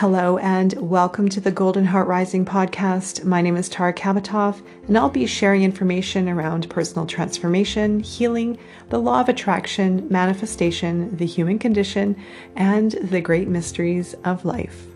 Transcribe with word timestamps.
Hello, 0.00 0.38
and 0.38 0.74
welcome 0.74 1.28
to 1.28 1.40
the 1.40 1.50
Golden 1.50 1.84
Heart 1.84 2.06
Rising 2.06 2.44
podcast. 2.44 3.24
My 3.24 3.42
name 3.42 3.56
is 3.56 3.68
Tara 3.68 3.92
Kabatov, 3.92 4.62
and 4.86 4.96
I'll 4.96 5.10
be 5.10 5.26
sharing 5.26 5.64
information 5.64 6.28
around 6.28 6.70
personal 6.70 7.04
transformation, 7.04 7.98
healing, 7.98 8.58
the 8.90 9.00
law 9.00 9.20
of 9.20 9.28
attraction, 9.28 10.06
manifestation, 10.08 11.16
the 11.16 11.26
human 11.26 11.58
condition, 11.58 12.14
and 12.54 12.92
the 12.92 13.20
great 13.20 13.48
mysteries 13.48 14.14
of 14.24 14.44
life. 14.44 14.86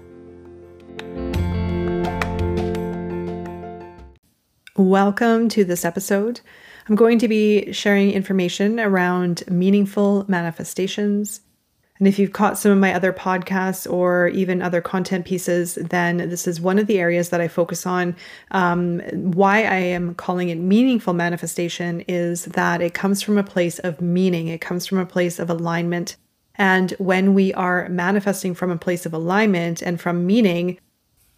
Welcome 4.76 5.48
to 5.48 5.64
this 5.64 5.84
episode. 5.84 6.42
I'm 6.88 6.94
going 6.94 7.18
to 7.18 7.26
be 7.26 7.72
sharing 7.72 8.12
information 8.12 8.78
around 8.78 9.42
meaningful 9.50 10.26
manifestations, 10.28 11.40
and 11.98 12.08
if 12.08 12.18
you've 12.18 12.32
caught 12.32 12.58
some 12.58 12.72
of 12.72 12.78
my 12.78 12.94
other 12.94 13.12
podcasts 13.12 13.90
or 13.90 14.28
even 14.28 14.62
other 14.62 14.80
content 14.80 15.26
pieces, 15.26 15.74
then 15.76 16.16
this 16.16 16.48
is 16.48 16.60
one 16.60 16.78
of 16.78 16.86
the 16.86 16.98
areas 16.98 17.28
that 17.28 17.40
I 17.40 17.48
focus 17.48 17.86
on. 17.86 18.16
Um, 18.50 19.00
why 19.12 19.64
I 19.64 19.76
am 19.76 20.14
calling 20.14 20.48
it 20.48 20.58
meaningful 20.58 21.12
manifestation 21.12 22.00
is 22.08 22.46
that 22.46 22.80
it 22.80 22.94
comes 22.94 23.22
from 23.22 23.38
a 23.38 23.44
place 23.44 23.78
of 23.80 24.00
meaning, 24.00 24.48
it 24.48 24.60
comes 24.60 24.86
from 24.86 24.98
a 24.98 25.06
place 25.06 25.38
of 25.38 25.50
alignment. 25.50 26.16
And 26.56 26.92
when 26.98 27.34
we 27.34 27.52
are 27.54 27.88
manifesting 27.88 28.54
from 28.54 28.70
a 28.70 28.78
place 28.78 29.06
of 29.06 29.12
alignment 29.12 29.82
and 29.82 30.00
from 30.00 30.26
meaning, 30.26 30.78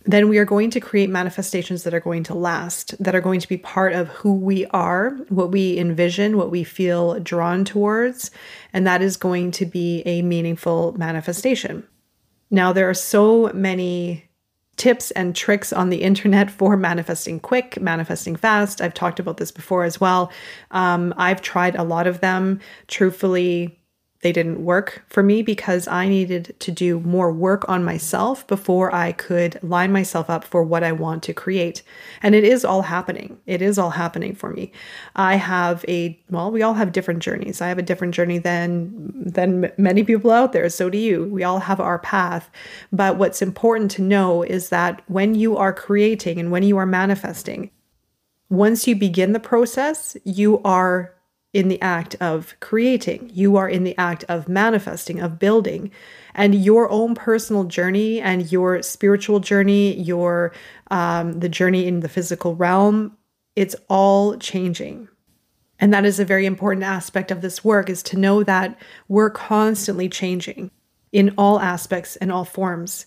then 0.04 0.28
we 0.28 0.38
are 0.38 0.44
going 0.44 0.70
to 0.70 0.80
create 0.80 1.08
manifestations 1.08 1.82
that 1.82 1.94
are 1.94 2.00
going 2.00 2.22
to 2.24 2.34
last, 2.34 2.94
that 3.02 3.14
are 3.14 3.20
going 3.20 3.40
to 3.40 3.48
be 3.48 3.56
part 3.56 3.94
of 3.94 4.08
who 4.08 4.34
we 4.34 4.66
are, 4.66 5.10
what 5.28 5.50
we 5.50 5.78
envision, 5.78 6.36
what 6.36 6.50
we 6.50 6.62
feel 6.62 7.18
drawn 7.20 7.64
towards, 7.64 8.30
and 8.72 8.86
that 8.86 9.00
is 9.00 9.16
going 9.16 9.50
to 9.52 9.64
be 9.64 10.02
a 10.04 10.20
meaningful 10.22 10.92
manifestation. 10.98 11.86
Now, 12.50 12.72
there 12.72 12.88
are 12.88 12.94
so 12.94 13.50
many 13.54 14.28
tips 14.76 15.10
and 15.12 15.34
tricks 15.34 15.72
on 15.72 15.88
the 15.88 16.02
internet 16.02 16.50
for 16.50 16.76
manifesting 16.76 17.40
quick, 17.40 17.80
manifesting 17.80 18.36
fast. 18.36 18.80
I've 18.80 18.94
talked 18.94 19.18
about 19.18 19.38
this 19.38 19.50
before 19.50 19.84
as 19.84 20.00
well. 20.00 20.30
Um, 20.70 21.14
I've 21.16 21.40
tried 21.40 21.76
a 21.76 21.84
lot 21.84 22.06
of 22.06 22.20
them. 22.20 22.60
Truthfully, 22.88 23.80
they 24.24 24.32
didn't 24.32 24.64
work 24.64 25.04
for 25.06 25.22
me 25.22 25.42
because 25.42 25.86
I 25.86 26.08
needed 26.08 26.56
to 26.60 26.72
do 26.72 26.98
more 27.00 27.30
work 27.30 27.68
on 27.68 27.84
myself 27.84 28.46
before 28.46 28.92
I 28.94 29.12
could 29.12 29.62
line 29.62 29.92
myself 29.92 30.30
up 30.30 30.44
for 30.44 30.62
what 30.62 30.82
I 30.82 30.92
want 30.92 31.22
to 31.24 31.34
create. 31.34 31.82
And 32.22 32.34
it 32.34 32.42
is 32.42 32.64
all 32.64 32.80
happening. 32.80 33.36
It 33.44 33.60
is 33.60 33.78
all 33.78 33.90
happening 33.90 34.34
for 34.34 34.50
me. 34.50 34.72
I 35.14 35.36
have 35.36 35.84
a 35.88 36.18
well, 36.30 36.50
we 36.50 36.62
all 36.62 36.72
have 36.72 36.92
different 36.92 37.22
journeys. 37.22 37.60
I 37.60 37.68
have 37.68 37.76
a 37.76 37.82
different 37.82 38.14
journey 38.14 38.38
than 38.38 39.12
than 39.14 39.70
many 39.76 40.02
people 40.02 40.30
out 40.30 40.54
there. 40.54 40.70
So 40.70 40.88
do 40.88 40.96
you. 40.96 41.24
We 41.24 41.44
all 41.44 41.58
have 41.58 41.78
our 41.78 41.98
path. 41.98 42.50
But 42.90 43.18
what's 43.18 43.42
important 43.42 43.90
to 43.90 44.02
know 44.02 44.42
is 44.42 44.70
that 44.70 45.02
when 45.06 45.34
you 45.34 45.58
are 45.58 45.74
creating 45.74 46.40
and 46.40 46.50
when 46.50 46.62
you 46.62 46.78
are 46.78 46.86
manifesting, 46.86 47.70
once 48.48 48.88
you 48.88 48.96
begin 48.96 49.32
the 49.32 49.38
process, 49.40 50.16
you 50.24 50.62
are 50.62 51.13
in 51.54 51.68
the 51.68 51.80
act 51.80 52.16
of 52.20 52.54
creating. 52.60 53.30
You 53.32 53.56
are 53.56 53.68
in 53.68 53.84
the 53.84 53.96
act 53.96 54.24
of 54.28 54.48
manifesting, 54.48 55.20
of 55.20 55.38
building. 55.38 55.90
And 56.34 56.54
your 56.54 56.90
own 56.90 57.14
personal 57.14 57.64
journey 57.64 58.20
and 58.20 58.50
your 58.50 58.82
spiritual 58.82 59.38
journey, 59.38 59.94
your 59.94 60.52
um, 60.90 61.40
the 61.40 61.48
journey 61.48 61.86
in 61.86 62.00
the 62.00 62.08
physical 62.08 62.56
realm, 62.56 63.16
it's 63.54 63.76
all 63.88 64.36
changing. 64.36 65.08
And 65.78 65.94
that 65.94 66.04
is 66.04 66.18
a 66.18 66.24
very 66.24 66.44
important 66.44 66.84
aspect 66.84 67.30
of 67.30 67.40
this 67.40 67.64
work 67.64 67.88
is 67.88 68.02
to 68.04 68.18
know 68.18 68.42
that 68.42 68.76
we're 69.08 69.30
constantly 69.30 70.08
changing 70.08 70.72
in 71.12 71.32
all 71.38 71.60
aspects 71.60 72.16
and 72.16 72.32
all 72.32 72.44
forms. 72.44 73.06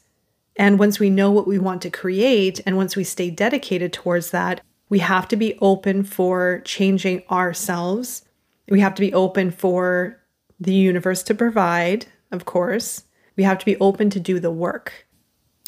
And 0.55 0.79
once 0.79 0.99
we 0.99 1.09
know 1.09 1.31
what 1.31 1.47
we 1.47 1.59
want 1.59 1.81
to 1.83 1.89
create, 1.89 2.61
and 2.65 2.77
once 2.77 2.95
we 2.95 3.03
stay 3.03 3.29
dedicated 3.29 3.91
towards 3.93 4.31
that, 4.31 4.61
we 4.89 4.99
have 4.99 5.27
to 5.27 5.35
be 5.35 5.57
open 5.59 6.03
for 6.03 6.61
changing 6.63 7.23
ourselves 7.29 8.23
we 8.69 8.79
have 8.79 8.95
to 8.95 9.01
be 9.01 9.13
open 9.13 9.51
for 9.51 10.19
the 10.59 10.73
universe 10.73 11.23
to 11.23 11.35
provide, 11.35 12.05
of 12.31 12.45
course. 12.45 13.03
We 13.35 13.43
have 13.43 13.59
to 13.59 13.65
be 13.65 13.77
open 13.77 14.09
to 14.11 14.19
do 14.19 14.39
the 14.39 14.51
work. 14.51 15.07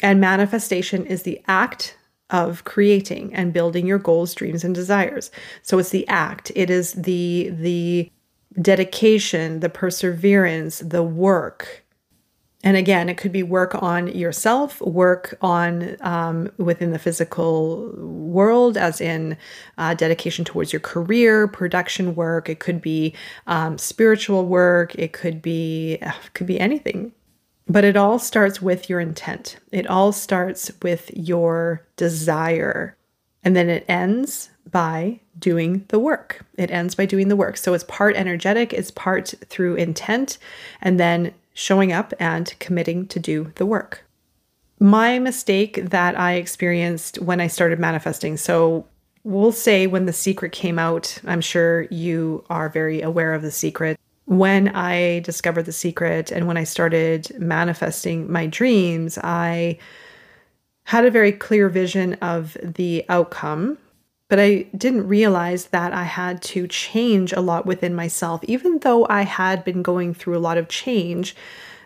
And 0.02 0.20
manifestation 0.20 1.06
is 1.06 1.22
the 1.22 1.40
act 1.46 1.96
of 2.30 2.64
creating 2.64 3.34
and 3.34 3.52
building 3.52 3.86
your 3.86 3.98
goals, 3.98 4.34
dreams 4.34 4.64
and 4.64 4.74
desires. 4.74 5.30
So 5.62 5.78
it's 5.78 5.90
the 5.90 6.06
act. 6.08 6.52
It 6.54 6.70
is 6.70 6.92
the 6.92 7.50
the 7.52 8.10
dedication, 8.60 9.60
the 9.60 9.68
perseverance, 9.68 10.80
the 10.80 11.02
work 11.02 11.79
and 12.62 12.76
again, 12.76 13.08
it 13.08 13.16
could 13.16 13.32
be 13.32 13.42
work 13.42 13.80
on 13.82 14.08
yourself, 14.08 14.80
work 14.82 15.34
on 15.40 15.96
um, 16.00 16.50
within 16.58 16.90
the 16.90 16.98
physical 16.98 17.90
world, 17.96 18.76
as 18.76 19.00
in 19.00 19.38
uh, 19.78 19.94
dedication 19.94 20.44
towards 20.44 20.72
your 20.72 20.80
career, 20.80 21.48
production 21.48 22.14
work. 22.14 22.50
It 22.50 22.60
could 22.60 22.82
be 22.82 23.14
um, 23.46 23.78
spiritual 23.78 24.44
work. 24.44 24.94
It 24.96 25.14
could 25.14 25.40
be 25.40 25.94
it 26.02 26.34
could 26.34 26.46
be 26.46 26.60
anything. 26.60 27.12
But 27.66 27.84
it 27.84 27.96
all 27.96 28.18
starts 28.18 28.60
with 28.60 28.90
your 28.90 29.00
intent. 29.00 29.56
It 29.72 29.86
all 29.86 30.12
starts 30.12 30.70
with 30.82 31.10
your 31.16 31.86
desire, 31.96 32.96
and 33.42 33.56
then 33.56 33.70
it 33.70 33.86
ends 33.88 34.50
by 34.70 35.20
doing 35.38 35.84
the 35.88 35.98
work. 35.98 36.44
It 36.58 36.70
ends 36.70 36.94
by 36.94 37.06
doing 37.06 37.28
the 37.28 37.36
work. 37.36 37.56
So 37.56 37.72
it's 37.72 37.84
part 37.84 38.16
energetic, 38.16 38.74
it's 38.74 38.90
part 38.90 39.34
through 39.46 39.76
intent, 39.76 40.36
and 40.82 41.00
then 41.00 41.32
showing 41.54 41.92
up 41.92 42.12
and 42.18 42.54
committing 42.58 43.06
to 43.08 43.18
do 43.18 43.52
the 43.56 43.66
work. 43.66 44.04
My 44.78 45.18
mistake 45.18 45.90
that 45.90 46.18
I 46.18 46.34
experienced 46.34 47.20
when 47.20 47.40
I 47.40 47.48
started 47.48 47.78
manifesting. 47.78 48.36
So, 48.36 48.86
we'll 49.24 49.52
say 49.52 49.86
when 49.86 50.06
The 50.06 50.12
Secret 50.12 50.52
came 50.52 50.78
out, 50.78 51.18
I'm 51.26 51.42
sure 51.42 51.82
you 51.90 52.44
are 52.48 52.68
very 52.68 53.02
aware 53.02 53.34
of 53.34 53.42
The 53.42 53.50
Secret. 53.50 53.98
When 54.24 54.68
I 54.68 55.20
discovered 55.20 55.64
The 55.64 55.72
Secret 55.72 56.30
and 56.30 56.46
when 56.46 56.56
I 56.56 56.64
started 56.64 57.30
manifesting 57.38 58.30
my 58.30 58.46
dreams, 58.46 59.18
I 59.22 59.78
had 60.84 61.04
a 61.04 61.10
very 61.10 61.32
clear 61.32 61.68
vision 61.68 62.14
of 62.14 62.56
the 62.62 63.04
outcome 63.08 63.76
but 64.30 64.38
I 64.38 64.68
didn't 64.76 65.08
realize 65.08 65.66
that 65.66 65.92
I 65.92 66.04
had 66.04 66.40
to 66.42 66.68
change 66.68 67.32
a 67.32 67.40
lot 67.40 67.66
within 67.66 67.96
myself, 67.96 68.42
even 68.44 68.78
though 68.78 69.04
I 69.10 69.22
had 69.22 69.64
been 69.64 69.82
going 69.82 70.14
through 70.14 70.38
a 70.38 70.46
lot 70.46 70.56
of 70.56 70.68
change. 70.68 71.34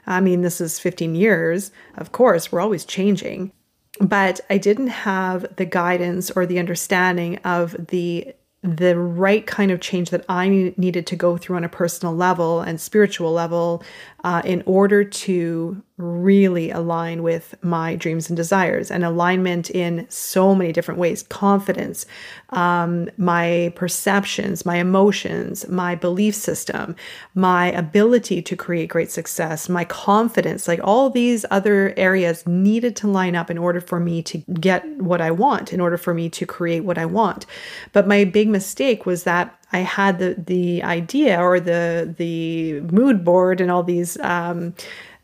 I 0.07 0.21
mean, 0.21 0.43
this 0.43 0.61
is 0.61 0.79
15 0.79 1.15
years. 1.15 1.73
Of 1.97 2.13
course, 2.13 2.53
we're 2.53 2.61
always 2.61 2.85
changing. 2.85 3.51
But 3.99 4.41
I 4.51 4.59
didn't 4.59 4.89
have 4.89 5.57
the 5.57 5.65
guidance 5.65 6.31
or 6.31 6.45
the 6.45 6.59
understanding 6.59 7.39
of 7.39 7.75
the 7.89 8.35
the 8.63 8.99
right 8.99 9.47
kind 9.47 9.71
of 9.71 9.79
change 9.79 10.09
that 10.09 10.25
I 10.27 10.73
needed 10.79 11.07
to 11.09 11.17
go 11.17 11.37
through 11.37 11.57
on 11.57 11.65
a 11.65 11.69
personal 11.69 12.15
level 12.15 12.63
and 12.63 12.81
spiritual 12.81 13.31
level 13.31 13.83
uh, 14.25 14.43
in 14.45 14.63
order 14.67 15.05
to 15.05 15.81
really 15.97 16.71
align 16.71 17.23
with 17.23 17.55
my 17.63 17.95
dreams 17.95 18.29
and 18.29 18.37
desires. 18.37 18.91
And 18.91 19.05
alignment 19.05 19.71
in 19.71 20.07
so 20.09 20.55
many 20.55 20.73
different 20.73 20.99
ways. 20.99 21.23
Confidence 21.23 22.07
um, 22.55 23.11
my 23.17 23.73
perceptions 23.75 24.65
my 24.65 24.77
emotions 24.77 25.67
my 25.69 25.95
belief 25.95 26.35
system 26.35 26.95
my 27.35 27.73
ability 27.73 28.41
to 28.41 28.57
create 28.57 28.89
great 28.89 29.11
success 29.11 29.69
my 29.69 29.85
confidence 29.85 30.69
like 30.69 30.81
all 30.83 31.11
these 31.11 31.45
other 31.51 31.93
areas 31.97 32.47
needed 32.47 32.95
to 32.95 33.09
line 33.09 33.35
up 33.35 33.51
in 33.51 33.59
order 33.59 33.81
for 33.81 33.99
me 33.99 34.23
to 34.23 34.39
get 34.61 34.87
what 34.99 35.21
i 35.21 35.31
want 35.31 35.73
in 35.73 35.81
order 35.81 35.97
for 35.97 36.15
me 36.15 36.31
to 36.31 36.47
create 36.47 36.85
what 36.85 36.99
i 36.99 37.05
want. 37.05 37.47
But 37.93 38.07
my 38.07 38.25
big 38.25 38.49
mistake 38.49 39.05
was 39.05 39.25
that 39.25 39.59
I 39.75 39.79
had 39.79 40.21
the 40.21 40.37
the 40.39 40.85
idea 40.85 41.43
or 41.43 41.59
the 41.59 42.15
the 42.17 42.81
mood 42.81 43.25
board 43.25 43.61
and 43.61 43.73
all 43.73 43.83
these 43.83 44.17
um, 44.21 44.73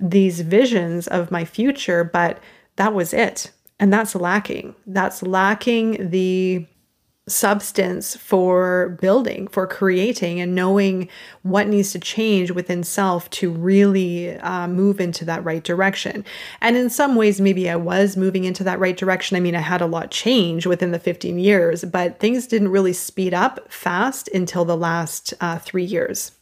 these 0.00 0.40
visions 0.40 1.06
of 1.06 1.30
my 1.30 1.44
future, 1.44 2.02
but 2.02 2.40
that 2.74 2.92
was 2.92 3.14
it, 3.14 3.52
and 3.78 3.92
that's 3.92 4.16
lacking. 4.16 4.74
That's 4.88 5.22
lacking 5.22 6.10
the 6.10 6.66
substance 7.30 8.16
for 8.16 8.98
building, 9.00 9.48
for 9.48 9.66
creating, 9.66 10.40
and 10.40 10.54
knowing 10.54 11.08
what 11.42 11.68
needs 11.68 11.92
to 11.92 11.98
change 11.98 12.50
within 12.50 12.84
self 12.84 13.30
to 13.30 13.50
really 13.50 14.36
uh, 14.38 14.68
move 14.68 15.00
into 15.00 15.24
that 15.24 15.44
right 15.44 15.64
direction. 15.64 16.24
And 16.60 16.76
in 16.76 16.90
some 16.90 17.14
ways, 17.14 17.40
maybe 17.40 17.70
I 17.70 17.76
was 17.76 18.16
moving 18.16 18.44
into 18.44 18.64
that 18.64 18.78
right 18.78 18.96
direction. 18.96 19.36
I 19.36 19.40
mean, 19.40 19.54
I 19.54 19.60
had 19.60 19.80
a 19.80 19.86
lot 19.86 20.10
change 20.10 20.66
within 20.66 20.90
the 20.90 20.98
15 20.98 21.38
years, 21.38 21.84
but 21.84 22.18
things 22.18 22.46
didn't 22.46 22.68
really 22.68 22.92
speed 22.92 23.34
up 23.34 23.72
fast 23.72 24.28
until 24.28 24.64
the 24.64 24.76
last 24.76 25.34
uh, 25.40 25.58
three 25.58 25.84
years. 25.84 26.32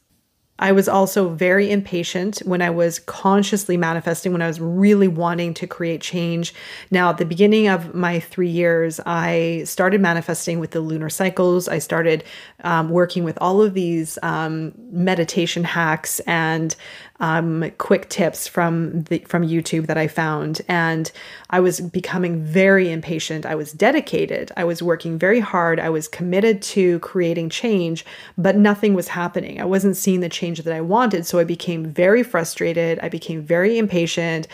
I 0.59 0.73
was 0.73 0.89
also 0.89 1.29
very 1.29 1.71
impatient 1.71 2.39
when 2.45 2.61
I 2.63 2.71
was 2.71 2.99
consciously 2.99 3.77
manifesting, 3.77 4.33
when 4.33 4.43
I 4.43 4.49
was 4.49 4.61
really 4.61 5.09
wanting 5.09 5.55
to 5.55 5.67
create 5.67 6.01
change. 6.01 6.53
Now, 6.91 7.11
at 7.11 7.19
the 7.19 7.25
beginning 7.25 7.69
of 7.69 7.95
my 7.95 8.19
three 8.19 8.49
years, 8.49 9.01
I 9.07 9.63
started 9.65 10.01
manifesting 10.01 10.59
with 10.59 10.73
the 10.73 10.81
lunar 10.81 11.11
cycles. 11.11 11.69
I 11.69 11.79
started 11.79 12.25
um, 12.65 12.91
working 12.91 13.23
with 13.23 13.39
all 13.41 13.63
of 13.63 13.75
these 13.75 14.19
um, 14.23 14.73
meditation 14.91 15.63
hacks 15.63 16.21
and 16.21 16.75
um, 17.21 17.71
quick 17.79 18.09
tips 18.09 18.47
from 18.47 19.03
the 19.05 19.19
from 19.27 19.43
YouTube 19.43 19.87
that 19.87 19.99
I 19.99 20.07
found, 20.07 20.63
and 20.69 21.11
I 21.51 21.61
was 21.61 21.81
becoming 21.81 22.43
very 22.43 22.91
impatient. 22.93 23.45
I 23.45 23.57
was 23.57 23.73
dedicated. 23.73 24.53
I 24.57 24.65
was 24.65 24.83
working 24.83 25.19
very 25.19 25.41
hard. 25.41 25.81
I 25.81 25.91
was 25.91 26.07
committed 26.07 26.63
to 26.63 27.01
creating 27.01 27.51
change, 27.51 28.05
but 28.37 28.57
nothing 28.57 28.95
was 28.95 29.09
happening. 29.09 29.61
I 29.61 29.65
wasn't 29.65 29.97
seeing 29.97 30.21
the 30.21 30.29
change 30.29 30.63
that 30.63 30.75
I 30.75 30.81
wanted, 30.81 31.27
so 31.27 31.39
I 31.39 31.45
became 31.45 31.85
very 31.85 32.23
frustrated. 32.23 33.01
I 33.01 33.09
became 33.09 33.43
very 33.43 33.79
impatient, 33.79 34.47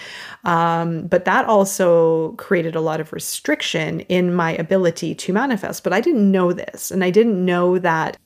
um, 0.45 1.07
but 1.07 1.27
that 1.27 1.45
also 1.45 2.33
created 2.33 2.75
a 2.75 2.81
lot 2.81 3.01
of 3.01 3.13
restriction 3.13 4.01
in 4.01 4.35
my 4.35 4.53
ability 4.53 5.15
to 5.15 5.33
manifest. 5.33 5.85
But 5.85 5.93
I 5.93 6.01
didn't 6.01 6.31
know 6.31 6.53
this, 6.53 6.91
and 6.91 7.05
I 7.05 7.11
didn't 7.11 7.45
know 7.45 7.79
that. 7.79 8.17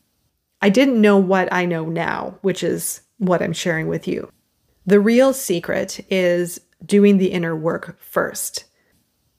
I 0.61 0.71
didn't 0.71 1.01
know 1.01 1.17
what 1.17 1.53
I 1.53 1.67
know 1.67 1.87
now, 1.87 2.37
which 2.43 2.65
is 2.65 3.03
what 3.19 3.43
I'm 3.43 3.53
sharing 3.53 3.89
with 3.89 4.09
you. 4.09 4.31
The 4.87 5.01
real 5.01 5.33
secret 5.33 6.01
is 6.11 6.61
doing 6.85 7.19
the 7.19 7.33
inner 7.33 7.55
work 7.55 8.01
first 8.01 8.65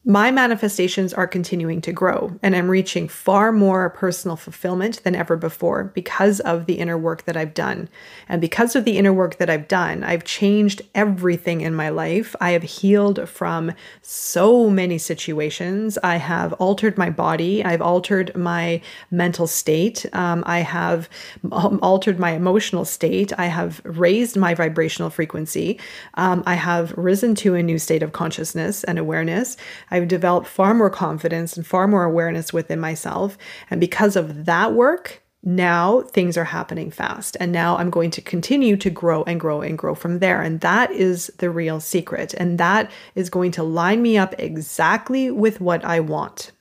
my 0.09 0.31
manifestations 0.31 1.13
are 1.13 1.27
continuing 1.27 1.81
to 1.81 1.93
grow 1.93 2.35
and 2.41 2.55
I'm 2.55 2.67
reaching 2.67 3.07
far 3.07 3.51
more 3.51 3.91
personal 3.91 4.35
fulfillment 4.35 5.03
than 5.03 5.13
ever 5.13 5.37
before 5.37 5.83
because 5.83 6.39
of 6.39 6.65
the 6.65 6.79
inner 6.79 6.97
work 6.97 7.25
that 7.25 7.37
I've 7.37 7.53
done. 7.53 7.87
And 8.27 8.41
because 8.41 8.75
of 8.75 8.85
the 8.85 8.97
inner 8.97 9.13
work 9.13 9.37
that 9.37 9.51
I've 9.51 9.67
done, 9.67 10.03
I've 10.03 10.23
changed 10.23 10.81
everything 10.95 11.61
in 11.61 11.75
my 11.75 11.89
life. 11.89 12.35
I 12.41 12.51
have 12.51 12.63
healed 12.63 13.29
from 13.29 13.71
so 14.01 14.67
many 14.67 14.97
situations. 14.97 15.99
I 16.01 16.15
have 16.15 16.53
altered 16.53 16.97
my 16.97 17.11
body, 17.11 17.63
I've 17.63 17.83
altered 17.83 18.35
my 18.35 18.81
mental 19.11 19.45
state, 19.45 20.07
um, 20.13 20.43
I 20.47 20.61
have 20.61 21.07
altered 21.51 22.17
my 22.17 22.31
emotional 22.31 22.83
state, 22.83 23.31
I 23.37 23.45
have 23.45 23.79
raised 23.83 24.37
my 24.37 24.55
vibrational 24.55 25.11
frequency, 25.11 25.79
um, 26.15 26.41
I 26.47 26.55
have 26.55 26.93
risen 26.97 27.35
to 27.35 27.53
a 27.53 27.61
new 27.61 27.77
state 27.77 28.01
of 28.01 28.13
consciousness 28.13 28.83
and 28.83 28.97
awareness. 28.97 29.55
I 29.91 29.98
I've 29.99 30.07
developed 30.07 30.47
far 30.47 30.73
more 30.73 30.89
confidence 30.89 31.57
and 31.57 31.67
far 31.67 31.87
more 31.87 32.05
awareness 32.05 32.53
within 32.53 32.79
myself. 32.79 33.37
And 33.69 33.81
because 33.81 34.15
of 34.15 34.45
that 34.45 34.73
work, 34.73 35.21
now 35.43 36.01
things 36.01 36.37
are 36.37 36.45
happening 36.45 36.91
fast. 36.91 37.35
And 37.39 37.51
now 37.51 37.77
I'm 37.77 37.89
going 37.89 38.11
to 38.11 38.21
continue 38.21 38.77
to 38.77 38.89
grow 38.89 39.23
and 39.23 39.39
grow 39.39 39.61
and 39.61 39.77
grow 39.77 39.95
from 39.95 40.19
there. 40.19 40.41
And 40.41 40.61
that 40.61 40.91
is 40.91 41.31
the 41.37 41.49
real 41.49 41.79
secret. 41.79 42.33
And 42.33 42.57
that 42.57 42.91
is 43.15 43.29
going 43.29 43.51
to 43.51 43.63
line 43.63 44.01
me 44.01 44.17
up 44.17 44.35
exactly 44.37 45.31
with 45.31 45.61
what 45.61 45.83
I 45.83 45.99
want. 45.99 46.51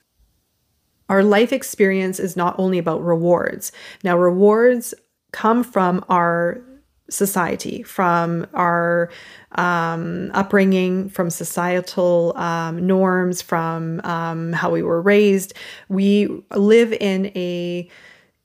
Our 1.07 1.23
life 1.23 1.51
experience 1.51 2.19
is 2.19 2.37
not 2.37 2.55
only 2.59 2.77
about 2.77 3.03
rewards. 3.03 3.71
Now, 4.03 4.17
rewards 4.17 4.93
come 5.31 5.63
from 5.63 6.05
our 6.07 6.61
society, 7.09 7.83
from 7.83 8.47
our 8.53 9.09
um, 9.53 10.31
upbringing, 10.33 11.09
from 11.09 11.29
societal 11.29 12.33
um, 12.37 12.85
norms, 12.85 13.41
from 13.41 14.01
um, 14.03 14.53
how 14.53 14.69
we 14.69 14.83
were 14.83 15.01
raised. 15.01 15.53
We 15.87 16.43
live 16.55 16.93
in 16.93 17.27
a 17.35 17.89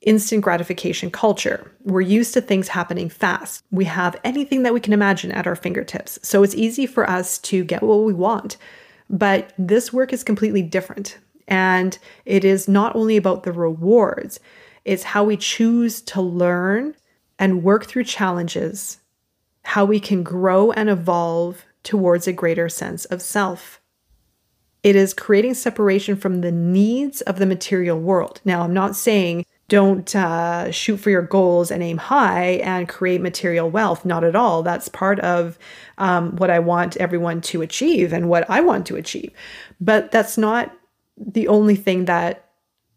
instant 0.01 0.43
gratification 0.43 1.09
culture. 1.09 1.71
We're 1.83 2.01
used 2.01 2.33
to 2.35 2.41
things 2.41 2.67
happening 2.67 3.09
fast. 3.09 3.63
We 3.71 3.85
have 3.85 4.15
anything 4.23 4.63
that 4.63 4.73
we 4.73 4.79
can 4.79 4.93
imagine 4.93 5.31
at 5.31 5.47
our 5.47 5.55
fingertips. 5.55 6.19
So 6.21 6.43
it's 6.43 6.55
easy 6.55 6.85
for 6.85 7.09
us 7.09 7.39
to 7.39 7.63
get 7.63 7.81
what 7.81 8.03
we 8.03 8.13
want. 8.13 8.57
But 9.09 9.53
this 9.57 9.91
work 9.91 10.13
is 10.13 10.23
completely 10.23 10.61
different. 10.61 11.17
And 11.47 11.97
it 12.25 12.43
is 12.43 12.67
not 12.67 12.95
only 12.95 13.17
about 13.17 13.43
the 13.43 13.51
rewards, 13.51 14.39
it's 14.83 15.03
how 15.03 15.23
we 15.23 15.37
choose 15.37 16.01
to 16.01 16.21
learn 16.21 16.95
and 17.39 17.63
work 17.63 17.85
through 17.85 18.03
challenges, 18.03 18.99
how 19.63 19.85
we 19.85 19.99
can 19.99 20.23
grow 20.23 20.71
and 20.71 20.89
evolve 20.89 21.65
towards 21.83 22.27
a 22.27 22.33
greater 22.33 22.69
sense 22.69 23.05
of 23.05 23.21
self. 23.21 23.81
It 24.83 24.95
is 24.95 25.13
creating 25.13 25.55
separation 25.55 26.15
from 26.15 26.41
the 26.41 26.51
needs 26.51 27.21
of 27.21 27.39
the 27.39 27.45
material 27.45 27.99
world. 27.99 28.39
Now, 28.45 28.61
I'm 28.61 28.73
not 28.73 28.95
saying 28.95 29.45
don't 29.67 30.15
uh, 30.15 30.69
shoot 30.71 30.97
for 30.97 31.09
your 31.09 31.23
goals 31.23 31.71
and 31.71 31.81
aim 31.81 31.97
high 31.97 32.61
and 32.63 32.87
create 32.87 33.19
material 33.19 33.69
wealth. 33.69 34.05
Not 34.05 34.23
at 34.23 34.35
all. 34.35 34.61
That's 34.61 34.87
part 34.87 35.19
of 35.21 35.57
um, 35.97 36.35
what 36.35 36.51
I 36.51 36.59
want 36.59 36.97
everyone 36.97 37.41
to 37.41 37.63
achieve 37.63 38.13
and 38.13 38.29
what 38.29 38.47
I 38.47 38.61
want 38.61 38.85
to 38.87 38.95
achieve. 38.95 39.31
But 39.81 40.11
that's 40.11 40.37
not 40.37 40.71
the 41.17 41.47
only 41.47 41.75
thing 41.75 42.05
that 42.05 42.44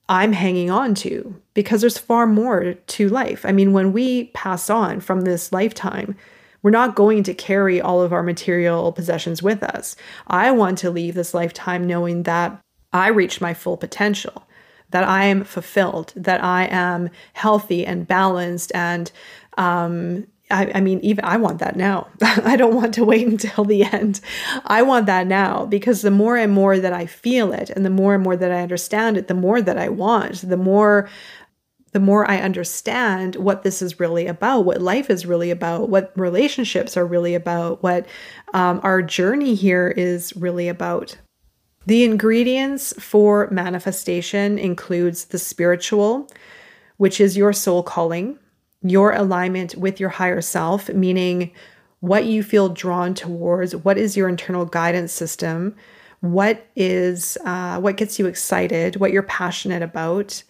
I'm 0.08 0.32
hanging 0.32 0.70
on 0.70 0.94
to 0.96 1.40
because 1.55 1.81
there's 1.81 1.99
far 1.99 2.26
more 2.26 2.75
to 2.75 3.08
life. 3.08 3.44
I 3.44 3.52
mean, 3.52 3.72
when 3.72 3.93
we 3.93 4.25
pass 4.28 4.70
on 4.70 5.00
from 5.00 5.22
this 5.22 5.52
lifetime, 5.52 6.16
we're 6.62 6.70
not 6.70 6.96
going 6.96 7.22
to 7.25 7.34
carry 7.34 7.81
all 7.81 8.02
of 8.02 8.12
our 8.12 8.22
material 8.22 8.90
possessions 8.93 9.43
with 9.43 9.62
us. 9.62 9.96
I 10.26 10.50
want 10.50 10.78
to 10.78 10.90
leave 10.90 11.14
this 11.14 11.34
lifetime 11.34 11.87
knowing 11.87 12.25
that 12.25 12.58
I 12.93 13.08
reached 13.08 13.40
my 13.40 13.55
full 13.55 13.76
potential, 13.76 14.46
that 14.90 15.05
I 15.05 15.25
am 15.25 15.44
fulfilled, 15.44 16.12
that 16.16 16.43
I 16.43 16.64
am 16.66 17.11
healthy 17.34 17.84
and 17.84 18.08
balanced 18.08 18.72
and 18.75 19.12
um, 19.56 20.26
I, 20.50 20.71
I, 20.77 20.81
mean, 20.81 21.00
even 21.00 21.25
I 21.25 21.37
want 21.37 21.59
that 21.59 21.77
now. 21.77 22.09
I 22.23 22.56
don't 22.56 22.75
want 22.75 22.95
to 22.95 23.05
wait 23.05 23.27
until 23.27 23.65
the 23.65 23.85
end. 23.85 24.21
I 24.65 24.83
want 24.83 25.06
that 25.06 25.27
now 25.27 25.67
because 25.67 26.03
the 26.03 26.11
more 26.11 26.37
and 26.37 26.53
more 26.53 26.79
that 26.79 26.93
I 26.93 27.06
feel 27.06 27.53
it 27.53 27.71
and 27.71 27.85
the 27.85 27.91
more 27.91 28.15
and 28.15 28.23
more 28.23 28.37
that 28.37 28.50
I 28.50 28.62
understand 28.62 29.17
it, 29.17 29.29
the 29.29 29.35
more 29.35 29.61
that 29.61 29.79
I 29.79 29.89
want, 29.89 30.49
the 30.49 30.56
more 30.56 31.09
the 31.93 32.00
more 32.00 32.31
I 32.31 32.39
understand 32.39 33.37
what 33.37 33.62
this 33.62 33.81
is 33.81 33.99
really 33.99 34.27
about, 34.27 34.67
what 34.67 34.83
life 34.83 35.09
is 35.09 35.25
really 35.25 35.50
about, 35.50 35.89
what 35.89 36.12
relationships 36.17 36.99
are 36.99 37.06
really 37.06 37.35
about, 37.35 37.83
what 37.83 38.06
um, 38.53 38.81
our 38.83 39.00
journey 39.00 39.55
here 39.55 39.89
is 39.97 40.37
really 40.37 40.69
about. 40.69 41.17
The 41.87 42.05
ingredients 42.05 42.93
for 42.99 43.49
manifestation 43.50 44.59
includes 44.59 45.25
the 45.27 45.39
spiritual, 45.39 46.31
which 46.99 47.21
is 47.23 47.39
your 47.39 47.55
soul 47.55 47.83
calling, 47.83 48.39
your 48.82 49.12
alignment 49.12 49.75
with 49.76 50.00
your 50.00 50.10
higher 50.10 50.40
self, 50.40 50.88
meaning 50.88 51.50
what 52.00 52.26
you 52.26 52.42
feel 52.42 52.69
drawn 52.69 53.14
towards, 53.14 53.75
what 53.75 53.98
is 53.98 54.16
your 54.16 54.28
internal 54.28 54.64
guidance 54.64 55.12
system, 55.12 55.75
what 56.20 56.66
is 56.76 57.36
uh, 57.44 57.80
what 57.80 57.96
gets 57.96 58.19
you 58.19 58.26
excited, 58.26 58.96
what 58.96 59.12
you're 59.12 59.22
passionate 59.22 59.82
about, 59.82 60.42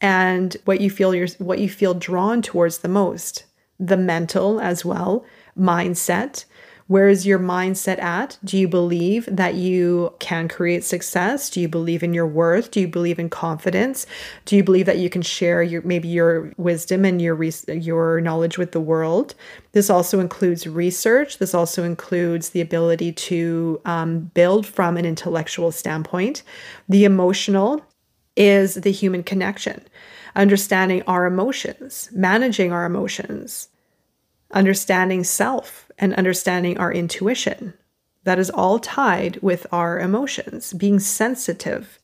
and 0.00 0.56
what 0.64 0.80
you 0.80 0.90
feel 0.90 1.14
you're, 1.14 1.28
what 1.38 1.58
you 1.58 1.68
feel 1.68 1.94
drawn 1.94 2.42
towards 2.42 2.78
the 2.78 2.88
most. 2.88 3.44
The 3.78 3.96
mental 3.96 4.60
as 4.60 4.84
well, 4.84 5.24
mindset, 5.58 6.44
where 6.90 7.08
is 7.08 7.24
your 7.24 7.38
mindset 7.38 8.00
at? 8.00 8.36
Do 8.42 8.58
you 8.58 8.66
believe 8.66 9.28
that 9.30 9.54
you 9.54 10.12
can 10.18 10.48
create 10.48 10.82
success? 10.82 11.48
Do 11.48 11.60
you 11.60 11.68
believe 11.68 12.02
in 12.02 12.12
your 12.12 12.26
worth? 12.26 12.72
Do 12.72 12.80
you 12.80 12.88
believe 12.88 13.20
in 13.20 13.30
confidence? 13.30 14.06
Do 14.44 14.56
you 14.56 14.64
believe 14.64 14.86
that 14.86 14.98
you 14.98 15.08
can 15.08 15.22
share 15.22 15.62
your 15.62 15.82
maybe 15.82 16.08
your 16.08 16.52
wisdom 16.56 17.04
and 17.04 17.22
your 17.22 17.40
your 17.68 18.20
knowledge 18.20 18.58
with 18.58 18.72
the 18.72 18.80
world? 18.80 19.36
This 19.70 19.88
also 19.88 20.18
includes 20.18 20.66
research. 20.66 21.38
This 21.38 21.54
also 21.54 21.84
includes 21.84 22.50
the 22.50 22.60
ability 22.60 23.12
to 23.12 23.80
um, 23.84 24.22
build 24.34 24.66
from 24.66 24.96
an 24.96 25.06
intellectual 25.06 25.70
standpoint. 25.70 26.42
The 26.88 27.04
emotional 27.04 27.84
is 28.34 28.74
the 28.74 28.90
human 28.90 29.22
connection, 29.22 29.86
understanding 30.34 31.02
our 31.06 31.26
emotions, 31.26 32.08
managing 32.10 32.72
our 32.72 32.84
emotions, 32.84 33.68
understanding 34.52 35.24
self 35.24 35.90
and 35.98 36.14
understanding 36.14 36.78
our 36.78 36.92
intuition. 36.92 37.74
That 38.24 38.38
is 38.38 38.50
all 38.50 38.78
tied 38.78 39.38
with 39.40 39.66
our 39.72 39.98
emotions, 39.98 40.72
being 40.72 40.98
sensitive, 40.98 41.98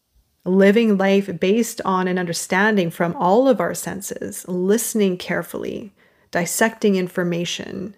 living 0.45 0.97
life 0.97 1.39
based 1.39 1.81
on 1.85 2.09
an 2.09 2.19
understanding 2.19 2.91
from 2.91 3.15
all 3.17 3.49
of 3.49 3.61
our 3.61 3.75
senses, 3.75 4.47
listening 4.49 5.19
carefully, 5.19 5.93
dissecting 6.31 6.97
information. 6.97 7.95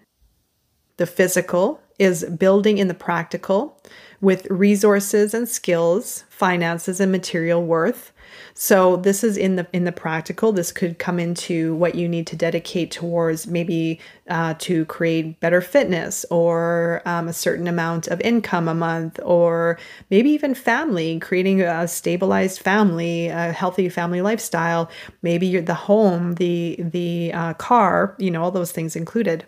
The 0.97 1.05
physical 1.05 1.81
is 1.97 2.25
building 2.25 2.77
in 2.77 2.87
the 2.87 2.93
practical 2.93 3.81
with 4.21 4.47
resources 4.47 5.33
and 5.33 5.47
skills, 5.47 6.23
finances 6.29 6.99
and 6.99 7.11
material 7.11 7.63
worth. 7.63 8.11
So 8.53 8.97
this 8.97 9.23
is 9.23 9.37
in 9.37 9.55
the 9.55 9.67
in 9.73 9.83
the 9.85 9.91
practical. 9.91 10.51
This 10.51 10.71
could 10.71 10.99
come 10.99 11.19
into 11.19 11.75
what 11.75 11.95
you 11.95 12.07
need 12.07 12.27
to 12.27 12.35
dedicate 12.35 12.91
towards 12.91 13.47
maybe 13.47 13.99
uh, 14.29 14.55
to 14.59 14.85
create 14.85 15.39
better 15.39 15.61
fitness 15.61 16.25
or 16.29 17.01
um, 17.05 17.27
a 17.27 17.33
certain 17.33 17.67
amount 17.67 18.07
of 18.07 18.21
income 18.21 18.67
a 18.67 18.73
month, 18.73 19.19
or 19.23 19.77
maybe 20.09 20.29
even 20.29 20.53
family, 20.53 21.19
creating 21.19 21.61
a 21.61 21.87
stabilized 21.87 22.61
family, 22.61 23.27
a 23.27 23.51
healthy 23.51 23.89
family 23.89 24.21
lifestyle. 24.21 24.89
Maybe 25.21 25.59
the 25.59 25.73
home, 25.73 26.35
the 26.35 26.77
the 26.79 27.31
uh, 27.33 27.53
car, 27.55 28.15
you 28.19 28.31
know, 28.31 28.43
all 28.43 28.51
those 28.51 28.71
things 28.71 28.95
included. 28.95 29.45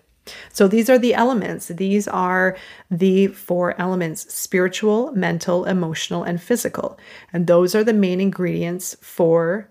So 0.51 0.67
these 0.67 0.89
are 0.89 0.99
the 0.99 1.13
elements. 1.13 1.67
These 1.67 2.07
are 2.07 2.57
the 2.89 3.27
four 3.27 3.79
elements 3.79 4.33
spiritual, 4.33 5.11
mental, 5.13 5.65
emotional, 5.65 6.23
and 6.23 6.41
physical. 6.41 6.99
And 7.33 7.47
those 7.47 7.75
are 7.75 7.83
the 7.83 7.93
main 7.93 8.21
ingredients 8.21 8.95
for 9.01 9.69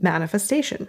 manifestation. 0.00 0.88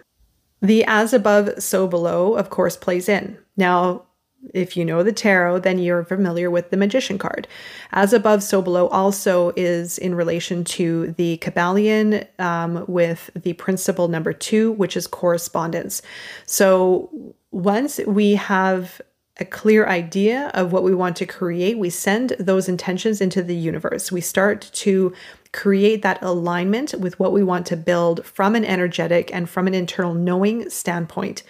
The 0.61 0.83
as 0.85 1.13
above, 1.13 1.61
so 1.61 1.87
below, 1.87 2.35
of 2.35 2.49
course, 2.49 2.75
plays 2.75 3.07
in. 3.07 3.37
Now, 3.55 4.05
if 4.53 4.77
you 4.77 4.85
know 4.85 5.03
the 5.03 5.11
tarot, 5.11 5.59
then 5.59 5.79
you're 5.79 6.03
familiar 6.03 6.49
with 6.49 6.69
the 6.69 6.77
magician 6.77 7.17
card. 7.17 7.47
As 7.91 8.13
above, 8.13 8.41
so 8.41 8.61
below 8.61 8.87
also 8.87 9.51
is 9.55 9.97
in 9.97 10.15
relation 10.15 10.63
to 10.65 11.13
the 11.17 11.37
Kybalion 11.39 12.25
um, 12.39 12.85
with 12.87 13.29
the 13.35 13.53
principle 13.53 14.07
number 14.07 14.33
two, 14.33 14.71
which 14.73 14.95
is 14.95 15.07
correspondence. 15.07 16.01
So 16.45 17.35
once 17.51 17.99
we 18.07 18.35
have 18.35 19.01
a 19.39 19.45
clear 19.45 19.87
idea 19.87 20.51
of 20.53 20.71
what 20.71 20.83
we 20.83 20.93
want 20.93 21.15
to 21.17 21.25
create, 21.25 21.77
we 21.77 21.89
send 21.89 22.31
those 22.39 22.67
intentions 22.67 23.21
into 23.21 23.41
the 23.41 23.55
universe. 23.55 24.11
We 24.11 24.21
start 24.21 24.69
to 24.73 25.13
create 25.53 26.01
that 26.01 26.21
alignment 26.21 26.93
with 26.99 27.19
what 27.19 27.31
we 27.31 27.43
want 27.43 27.65
to 27.67 27.77
build 27.77 28.25
from 28.25 28.55
an 28.55 28.65
energetic 28.65 29.33
and 29.33 29.49
from 29.49 29.67
an 29.67 29.73
internal 29.73 30.13
knowing 30.13 30.69
standpoint. 30.69 31.43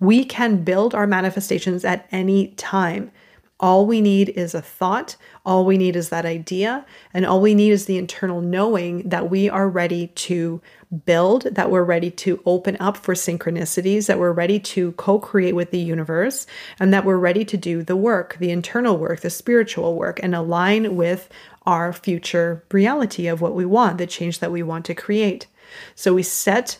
We 0.00 0.24
can 0.24 0.64
build 0.64 0.94
our 0.94 1.06
manifestations 1.06 1.84
at 1.84 2.06
any 2.10 2.48
time. 2.48 3.12
All 3.58 3.86
we 3.86 4.02
need 4.02 4.28
is 4.30 4.54
a 4.54 4.60
thought, 4.60 5.16
all 5.46 5.64
we 5.64 5.78
need 5.78 5.96
is 5.96 6.10
that 6.10 6.26
idea, 6.26 6.84
and 7.14 7.24
all 7.24 7.40
we 7.40 7.54
need 7.54 7.70
is 7.70 7.86
the 7.86 7.96
internal 7.96 8.42
knowing 8.42 9.08
that 9.08 9.30
we 9.30 9.48
are 9.48 9.66
ready 9.66 10.08
to 10.08 10.60
build, 11.06 11.44
that 11.44 11.70
we're 11.70 11.82
ready 11.82 12.10
to 12.10 12.42
open 12.44 12.76
up 12.80 12.98
for 12.98 13.14
synchronicities, 13.14 14.08
that 14.08 14.18
we're 14.18 14.32
ready 14.32 14.60
to 14.60 14.92
co 14.92 15.18
create 15.18 15.54
with 15.54 15.70
the 15.70 15.78
universe, 15.78 16.46
and 16.78 16.92
that 16.92 17.06
we're 17.06 17.16
ready 17.16 17.46
to 17.46 17.56
do 17.56 17.82
the 17.82 17.96
work, 17.96 18.36
the 18.38 18.50
internal 18.50 18.98
work, 18.98 19.20
the 19.20 19.30
spiritual 19.30 19.94
work, 19.94 20.20
and 20.22 20.34
align 20.34 20.94
with 20.94 21.30
our 21.64 21.94
future 21.94 22.62
reality 22.70 23.26
of 23.26 23.40
what 23.40 23.54
we 23.54 23.64
want, 23.64 23.96
the 23.96 24.06
change 24.06 24.38
that 24.40 24.52
we 24.52 24.62
want 24.62 24.84
to 24.84 24.94
create. 24.94 25.46
So 25.94 26.12
we 26.12 26.22
set 26.22 26.78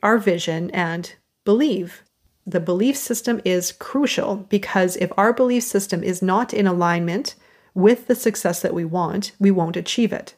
our 0.00 0.16
vision 0.16 0.70
and 0.70 1.12
believe 1.44 2.04
the 2.48 2.60
belief 2.60 2.96
system 2.96 3.42
is 3.44 3.72
crucial 3.72 4.36
because 4.36 4.96
if 4.96 5.12
our 5.18 5.34
belief 5.34 5.64
system 5.64 6.02
is 6.02 6.22
not 6.22 6.54
in 6.54 6.66
alignment 6.66 7.34
with 7.74 8.06
the 8.06 8.14
success 8.14 8.62
that 8.62 8.72
we 8.72 8.86
want, 8.86 9.32
we 9.38 9.50
won't 9.50 9.76
achieve 9.76 10.12
it. 10.12 10.34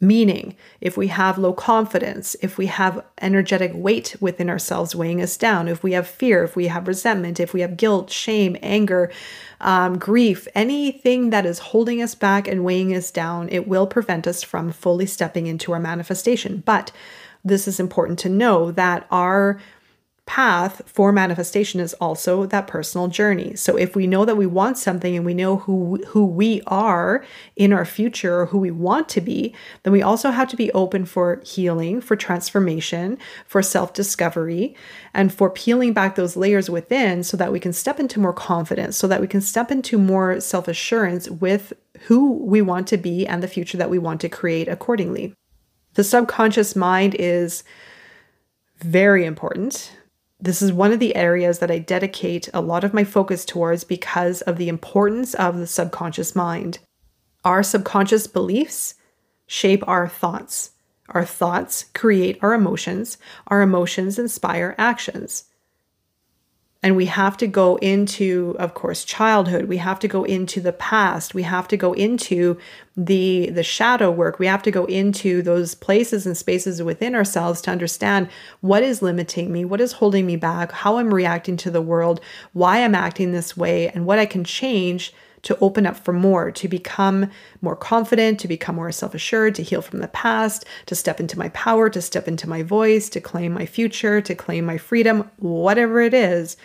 Meaning, 0.00 0.54
if 0.82 0.98
we 0.98 1.06
have 1.06 1.38
low 1.38 1.54
confidence, 1.54 2.36
if 2.42 2.58
we 2.58 2.66
have 2.66 3.02
energetic 3.22 3.72
weight 3.74 4.16
within 4.20 4.50
ourselves 4.50 4.94
weighing 4.94 5.22
us 5.22 5.38
down, 5.38 5.66
if 5.66 5.82
we 5.82 5.92
have 5.92 6.06
fear, 6.06 6.44
if 6.44 6.56
we 6.56 6.66
have 6.66 6.86
resentment, 6.86 7.40
if 7.40 7.54
we 7.54 7.62
have 7.62 7.78
guilt, 7.78 8.10
shame, 8.10 8.58
anger, 8.60 9.10
um, 9.62 9.98
grief, 9.98 10.46
anything 10.54 11.30
that 11.30 11.46
is 11.46 11.58
holding 11.58 12.02
us 12.02 12.14
back 12.14 12.46
and 12.46 12.66
weighing 12.66 12.94
us 12.94 13.10
down, 13.10 13.48
it 13.48 13.66
will 13.66 13.86
prevent 13.86 14.26
us 14.26 14.42
from 14.42 14.72
fully 14.72 15.06
stepping 15.06 15.46
into 15.46 15.72
our 15.72 15.80
manifestation. 15.80 16.62
But 16.66 16.92
this 17.42 17.66
is 17.66 17.80
important 17.80 18.18
to 18.20 18.28
know 18.28 18.72
that 18.72 19.06
our 19.10 19.58
path 20.26 20.80
for 20.86 21.12
manifestation 21.12 21.80
is 21.80 21.92
also 21.94 22.46
that 22.46 22.66
personal 22.66 23.08
journey. 23.08 23.54
So 23.56 23.76
if 23.76 23.94
we 23.94 24.06
know 24.06 24.24
that 24.24 24.38
we 24.38 24.46
want 24.46 24.78
something 24.78 25.14
and 25.14 25.24
we 25.24 25.34
know 25.34 25.58
who 25.58 26.02
who 26.08 26.24
we 26.24 26.62
are 26.66 27.24
in 27.56 27.74
our 27.74 27.84
future 27.84 28.40
or 28.40 28.46
who 28.46 28.58
we 28.58 28.70
want 28.70 29.08
to 29.10 29.20
be, 29.20 29.54
then 29.82 29.92
we 29.92 30.00
also 30.00 30.30
have 30.30 30.48
to 30.48 30.56
be 30.56 30.72
open 30.72 31.04
for 31.04 31.42
healing, 31.44 32.00
for 32.00 32.16
transformation, 32.16 33.18
for 33.46 33.62
self-discovery, 33.62 34.74
and 35.12 35.32
for 35.32 35.50
peeling 35.50 35.92
back 35.92 36.14
those 36.14 36.36
layers 36.36 36.70
within 36.70 37.22
so 37.22 37.36
that 37.36 37.52
we 37.52 37.60
can 37.60 37.74
step 37.74 38.00
into 38.00 38.18
more 38.18 38.32
confidence, 38.32 38.96
so 38.96 39.06
that 39.06 39.20
we 39.20 39.26
can 39.26 39.42
step 39.42 39.70
into 39.70 39.98
more 39.98 40.40
self-assurance 40.40 41.28
with 41.28 41.74
who 42.00 42.32
we 42.38 42.62
want 42.62 42.86
to 42.88 42.96
be 42.96 43.26
and 43.26 43.42
the 43.42 43.48
future 43.48 43.76
that 43.76 43.90
we 43.90 43.98
want 43.98 44.22
to 44.22 44.28
create 44.30 44.68
accordingly. 44.68 45.34
The 45.94 46.04
subconscious 46.04 46.74
mind 46.74 47.14
is 47.18 47.62
very 48.78 49.26
important 49.26 49.92
this 50.44 50.60
is 50.60 50.72
one 50.72 50.92
of 50.92 50.98
the 50.98 51.16
areas 51.16 51.58
that 51.60 51.70
I 51.70 51.78
dedicate 51.78 52.50
a 52.52 52.60
lot 52.60 52.84
of 52.84 52.92
my 52.92 53.02
focus 53.02 53.46
towards 53.46 53.82
because 53.82 54.42
of 54.42 54.58
the 54.58 54.68
importance 54.68 55.32
of 55.32 55.56
the 55.56 55.66
subconscious 55.66 56.36
mind. 56.36 56.80
Our 57.44 57.62
subconscious 57.62 58.26
beliefs 58.26 58.94
shape 59.46 59.82
our 59.88 60.06
thoughts. 60.06 60.72
Our 61.08 61.24
thoughts 61.24 61.86
create 61.94 62.38
our 62.42 62.52
emotions. 62.52 63.16
Our 63.46 63.62
emotions 63.62 64.18
inspire 64.18 64.74
actions 64.76 65.44
and 66.84 66.96
we 66.96 67.06
have 67.06 67.38
to 67.38 67.46
go 67.46 67.76
into 67.76 68.54
of 68.58 68.74
course 68.74 69.04
childhood. 69.04 69.64
We 69.64 69.78
have 69.78 69.98
to 70.00 70.08
go 70.08 70.22
into 70.22 70.60
the 70.60 70.74
past. 70.74 71.34
We 71.34 71.42
have 71.42 71.66
to 71.68 71.78
go 71.78 71.94
into 71.94 72.58
the 72.94 73.48
the 73.50 73.62
shadow 73.62 74.10
work. 74.10 74.38
We 74.38 74.46
have 74.46 74.62
to 74.64 74.70
go 74.70 74.84
into 74.84 75.40
those 75.40 75.74
places 75.74 76.26
and 76.26 76.36
spaces 76.36 76.82
within 76.82 77.14
ourselves 77.14 77.62
to 77.62 77.70
understand 77.70 78.28
what 78.60 78.82
is 78.82 79.00
limiting 79.00 79.50
me 79.50 79.64
what 79.64 79.80
is 79.80 79.92
holding 79.92 80.26
me 80.26 80.36
back 80.36 80.72
how 80.72 80.98
i'm 80.98 81.12
reacting 81.12 81.56
to 81.56 81.70
the 81.70 81.82
world 81.82 82.20
why 82.52 82.84
i'm 82.84 82.94
acting 82.94 83.32
this 83.32 83.56
way 83.56 83.88
and 83.88 84.04
what 84.06 84.18
i 84.18 84.26
can 84.26 84.44
change 84.44 85.12
to 85.44 85.58
open 85.60 85.86
up 85.86 85.96
for 85.96 86.12
more, 86.12 86.50
to 86.50 86.68
become 86.68 87.30
more 87.62 87.76
confident, 87.76 88.40
to 88.40 88.48
become 88.48 88.74
more 88.74 88.92
self 88.92 89.14
assured, 89.14 89.54
to 89.54 89.62
heal 89.62 89.80
from 89.80 90.00
the 90.00 90.08
past, 90.08 90.64
to 90.86 90.94
step 90.94 91.20
into 91.20 91.38
my 91.38 91.48
power, 91.50 91.88
to 91.88 92.02
step 92.02 92.26
into 92.28 92.48
my 92.48 92.62
voice, 92.62 93.08
to 93.10 93.20
claim 93.20 93.52
my 93.52 93.66
future, 93.66 94.20
to 94.20 94.34
claim 94.34 94.64
my 94.64 94.76
freedom, 94.76 95.30
whatever 95.38 96.00
it 96.00 96.12
is. 96.12 96.56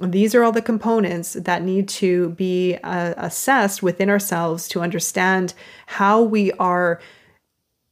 These 0.00 0.34
are 0.34 0.42
all 0.42 0.52
the 0.52 0.62
components 0.62 1.34
that 1.34 1.62
need 1.62 1.88
to 1.90 2.30
be 2.30 2.76
uh, 2.82 3.14
assessed 3.18 3.82
within 3.82 4.08
ourselves 4.08 4.66
to 4.68 4.80
understand 4.80 5.52
how 5.86 6.22
we 6.22 6.52
are 6.52 7.00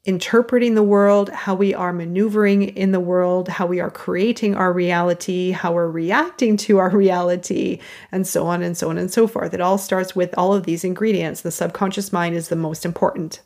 interpreting 0.05 0.75
the 0.75 0.83
world, 0.83 1.29
how 1.31 1.55
we 1.55 1.75
are 1.75 1.93
maneuvering 1.93 2.63
in 2.63 2.93
the 2.93 3.01
world, 3.01 3.49
how 3.49 3.67
we 3.67 3.81
are 3.81 3.91
creating 3.91 4.55
our 4.55 4.73
reality, 4.73 5.51
how 5.51 5.73
we're 5.73 5.91
reacting 5.91 6.57
to 6.57 6.79
our 6.79 6.91
reality, 6.97 7.79
and 8.13 8.27
so 8.27 8.47
on 8.47 8.63
and 8.63 8.77
so 8.77 8.91
on 8.91 8.99
and 8.99 9.13
so 9.13 9.27
forth. 9.27 9.53
It 9.53 9.61
all 9.61 9.79
starts 9.79 10.17
with 10.17 10.35
all 10.39 10.55
of 10.55 10.65
these 10.65 10.85
ingredients. 10.85 11.43
The 11.43 11.51
subconscious 11.51 12.13
mind 12.13 12.35
is 12.37 12.49
the 12.49 12.57
most 12.57 12.85
important. 12.85 13.43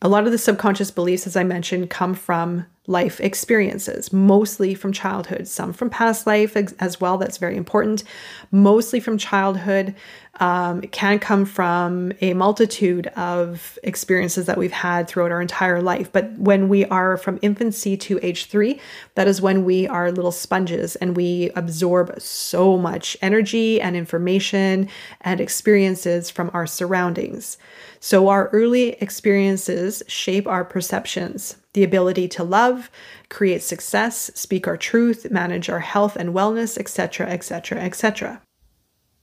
A 0.00 0.08
lot 0.08 0.26
of 0.26 0.32
the 0.32 0.38
subconscious 0.38 0.90
beliefs, 0.90 1.26
as 1.26 1.36
I 1.36 1.44
mentioned, 1.44 1.90
come 1.90 2.14
from 2.14 2.66
life 2.88 3.20
experiences, 3.20 4.12
mostly 4.12 4.74
from 4.74 4.92
childhood, 4.92 5.46
some 5.46 5.72
from 5.74 5.90
past 5.90 6.26
life 6.26 6.56
as 6.56 7.00
well. 7.00 7.18
That's 7.18 7.36
very 7.36 7.56
important. 7.56 8.02
Mostly 8.50 8.98
from 8.98 9.18
childhood. 9.18 9.94
Um, 10.40 10.82
can 10.82 11.18
come 11.18 11.44
from 11.44 12.12
a 12.20 12.32
multitude 12.32 13.08
of 13.08 13.76
experiences 13.82 14.46
that 14.46 14.56
we've 14.56 14.70
had 14.70 15.08
throughout 15.08 15.32
our 15.32 15.40
entire 15.40 15.82
life. 15.82 16.12
But 16.12 16.30
when 16.38 16.68
we 16.68 16.84
are 16.84 17.16
from 17.16 17.40
infancy 17.42 17.96
to 17.96 18.20
age 18.22 18.46
three, 18.46 18.80
that 19.16 19.26
is 19.26 19.42
when 19.42 19.64
we 19.64 19.88
are 19.88 20.12
little 20.12 20.30
sponges 20.30 20.94
and 20.94 21.16
we 21.16 21.50
absorb 21.56 22.20
so 22.20 22.78
much 22.78 23.16
energy 23.20 23.80
and 23.80 23.96
information 23.96 24.88
and 25.22 25.40
experiences 25.40 26.30
from 26.30 26.52
our 26.54 26.68
surroundings. 26.68 27.58
So 27.98 28.28
our 28.28 28.46
early 28.50 28.90
experiences 29.00 30.04
shape 30.06 30.46
our 30.46 30.64
perceptions 30.64 31.56
the 31.78 31.84
ability 31.84 32.26
to 32.26 32.42
love, 32.42 32.90
create 33.28 33.62
success, 33.62 34.32
speak 34.34 34.66
our 34.66 34.76
truth, 34.76 35.30
manage 35.30 35.70
our 35.70 35.78
health 35.78 36.16
and 36.16 36.34
wellness, 36.34 36.76
etc., 36.76 37.28
etc., 37.28 37.78
etc. 37.78 38.42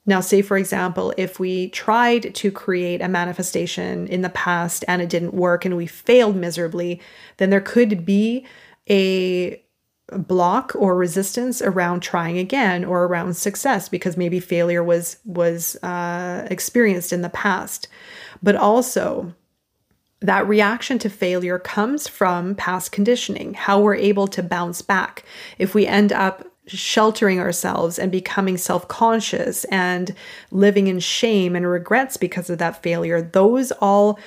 Now, 0.05 0.21
say 0.21 0.41
for 0.41 0.55
example, 0.55 1.13
if 1.17 1.37
we 1.37 1.67
tried 1.69 2.33
to 2.35 2.49
create 2.51 3.01
a 3.01 3.09
manifestation 3.09 4.07
in 4.07 4.21
the 4.21 4.29
past 4.29 4.85
and 4.87 5.01
it 5.01 5.09
didn't 5.09 5.33
work 5.33 5.65
and 5.65 5.75
we 5.75 5.85
failed 5.85 6.37
miserably, 6.37 7.01
then 7.37 7.49
there 7.49 7.59
could 7.59 8.05
be 8.05 8.45
a 8.89 9.61
block 10.13 10.71
or 10.75 10.95
resistance 10.95 11.61
around 11.61 11.99
trying 11.99 12.37
again 12.37 12.85
or 12.85 13.03
around 13.03 13.35
success 13.35 13.89
because 13.89 14.15
maybe 14.15 14.39
failure 14.39 14.83
was 14.83 15.17
was 15.25 15.75
uh, 15.83 16.47
experienced 16.49 17.11
in 17.11 17.21
the 17.21 17.29
past. 17.29 17.89
But 18.41 18.55
also, 18.55 19.33
that 20.21 20.47
reaction 20.47 20.97
to 20.99 21.09
failure 21.09 21.59
comes 21.59 22.07
from 22.07 22.55
past 22.55 22.91
conditioning, 22.91 23.53
how 23.53 23.81
we're 23.81 23.95
able 23.95 24.27
to 24.29 24.41
bounce 24.41 24.81
back. 24.81 25.23
If 25.59 25.75
we 25.75 25.85
end 25.85 26.11
up 26.11 26.45
sheltering 26.67 27.39
ourselves 27.39 27.99
and 27.99 28.11
becoming 28.11 28.57
self 28.57 28.87
conscious 28.87 29.65
and 29.65 30.15
living 30.51 30.87
in 30.87 30.99
shame 30.99 31.55
and 31.55 31.67
regrets 31.67 32.17
because 32.17 32.49
of 32.49 32.57
that 32.59 32.81
failure, 32.81 33.21
those 33.21 33.71
all 33.73 34.19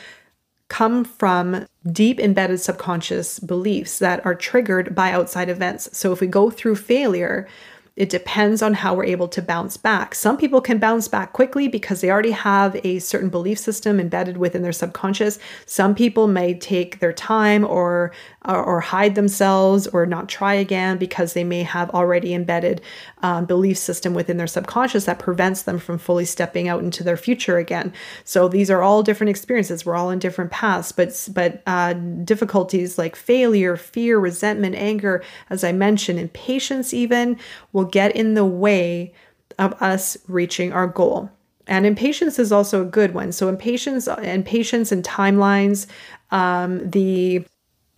come 0.68 1.02
from 1.02 1.66
deep 1.90 2.20
embedded 2.20 2.60
subconscious 2.60 3.38
beliefs 3.40 3.98
that 3.98 4.24
are 4.26 4.34
triggered 4.34 4.94
by 4.94 5.10
outside 5.10 5.48
events. 5.48 5.88
So 5.96 6.12
if 6.12 6.20
we 6.20 6.26
go 6.26 6.50
through 6.50 6.76
failure, 6.76 7.48
it 7.98 8.10
depends 8.10 8.62
on 8.62 8.74
how 8.74 8.94
we're 8.94 9.04
able 9.04 9.26
to 9.26 9.42
bounce 9.42 9.76
back. 9.76 10.14
Some 10.14 10.36
people 10.36 10.60
can 10.60 10.78
bounce 10.78 11.08
back 11.08 11.32
quickly 11.32 11.66
because 11.66 12.00
they 12.00 12.10
already 12.10 12.30
have 12.30 12.78
a 12.84 13.00
certain 13.00 13.28
belief 13.28 13.58
system 13.58 13.98
embedded 13.98 14.36
within 14.36 14.62
their 14.62 14.72
subconscious. 14.72 15.40
Some 15.66 15.96
people 15.96 16.28
may 16.28 16.54
take 16.54 17.00
their 17.00 17.12
time 17.12 17.64
or 17.64 18.12
or, 18.48 18.62
or 18.62 18.80
hide 18.80 19.14
themselves 19.14 19.86
or 19.88 20.06
not 20.06 20.28
try 20.28 20.54
again 20.54 20.96
because 20.96 21.34
they 21.34 21.44
may 21.44 21.62
have 21.62 21.90
already 21.90 22.34
embedded 22.34 22.80
um, 23.22 23.44
belief 23.44 23.76
system 23.76 24.14
within 24.14 24.38
their 24.38 24.46
subconscious 24.46 25.04
that 25.04 25.18
prevents 25.18 25.62
them 25.62 25.78
from 25.78 25.98
fully 25.98 26.24
stepping 26.24 26.66
out 26.66 26.82
into 26.82 27.04
their 27.04 27.16
future 27.16 27.58
again. 27.58 27.92
So 28.24 28.48
these 28.48 28.70
are 28.70 28.82
all 28.82 29.02
different 29.02 29.30
experiences. 29.30 29.84
We're 29.84 29.96
all 29.96 30.10
in 30.10 30.18
different 30.18 30.50
paths, 30.50 30.90
but 30.90 31.28
but 31.32 31.62
uh, 31.66 31.92
difficulties 31.92 32.98
like 32.98 33.14
failure, 33.14 33.76
fear, 33.76 34.18
resentment, 34.18 34.74
anger, 34.74 35.22
as 35.50 35.62
I 35.62 35.72
mentioned, 35.72 36.18
impatience 36.18 36.94
even 36.94 37.38
will 37.72 37.84
get 37.84 38.16
in 38.16 38.34
the 38.34 38.44
way 38.44 39.12
of 39.58 39.74
us 39.82 40.16
reaching 40.26 40.72
our 40.72 40.86
goal. 40.86 41.30
And 41.66 41.84
impatience 41.84 42.38
is 42.38 42.50
also 42.50 42.82
a 42.82 42.86
good 42.86 43.12
one. 43.12 43.30
So 43.32 43.48
impatience, 43.48 44.06
impatience 44.06 44.90
and 44.90 45.04
timelines, 45.04 45.86
um, 46.30 46.88
the 46.88 47.44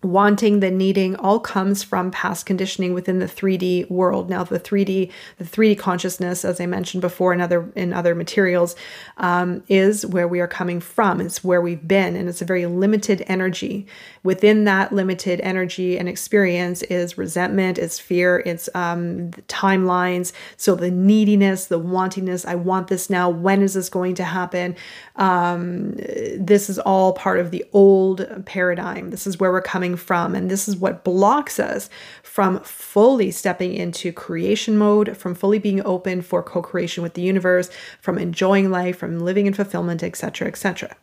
wanting 0.03 0.61
the 0.61 0.71
needing 0.71 1.15
all 1.17 1.39
comes 1.39 1.83
from 1.83 2.09
past 2.09 2.47
conditioning 2.47 2.93
within 2.93 3.19
the 3.19 3.27
3d 3.27 3.89
world. 3.89 4.29
Now 4.29 4.43
the 4.43 4.59
3d 4.59 5.11
the 5.37 5.43
3d 5.43 5.77
consciousness 5.77 6.43
as 6.43 6.59
i 6.59 6.65
mentioned 6.65 7.01
before 7.01 7.33
in 7.33 7.41
other 7.41 7.71
in 7.75 7.93
other 7.93 8.15
materials 8.15 8.75
um, 9.17 9.63
is 9.67 10.05
where 10.05 10.27
we 10.27 10.39
are 10.39 10.47
coming 10.47 10.79
from. 10.79 11.21
It's 11.21 11.43
where 11.43 11.61
we've 11.61 11.87
been 11.87 12.15
and 12.15 12.27
it's 12.27 12.41
a 12.41 12.45
very 12.45 12.65
limited 12.65 13.23
energy. 13.27 13.85
Within 14.23 14.63
that 14.63 14.91
limited 14.91 15.39
energy 15.41 15.99
and 15.99 16.09
experience 16.09 16.81
is 16.83 17.17
resentment 17.17 17.77
it's 17.77 17.99
fear 17.99 18.39
it's 18.43 18.69
um, 18.73 19.31
timelines. 19.47 20.31
So 20.57 20.73
the 20.73 20.89
neediness 20.89 21.65
the 21.65 21.79
wantingness 21.79 22.45
i 22.45 22.55
want 22.55 22.87
this 22.87 23.09
now 23.09 23.29
when 23.29 23.61
is 23.61 23.75
this 23.75 23.89
going 23.89 24.15
to 24.15 24.23
happen? 24.23 24.75
Um, 25.17 25.91
this 26.37 26.71
is 26.71 26.79
all 26.79 27.13
part 27.13 27.39
of 27.39 27.51
the 27.51 27.63
old 27.71 28.27
paradigm. 28.45 29.11
This 29.11 29.27
is 29.27 29.39
where 29.39 29.51
we're 29.51 29.61
coming 29.61 29.90
coming 29.91 29.97
from. 29.97 30.35
And 30.35 30.49
this 30.49 30.67
is 30.67 30.75
what 30.75 31.03
blocks 31.03 31.59
us 31.59 31.89
from 32.23 32.59
fully 32.61 33.31
stepping 33.31 33.73
into 33.73 34.13
creation 34.13 34.77
mode, 34.77 35.17
from 35.17 35.35
fully 35.35 35.59
being 35.59 35.85
open 35.85 36.21
for 36.21 36.43
co 36.43 36.61
creation 36.61 37.03
with 37.03 37.13
the 37.13 37.21
universe, 37.21 37.69
from 37.99 38.17
enjoying 38.17 38.71
life, 38.71 38.97
from 38.97 39.19
living 39.19 39.47
in 39.47 39.53
fulfillment, 39.53 40.03
etc., 40.03 40.47
etc. 40.47 40.95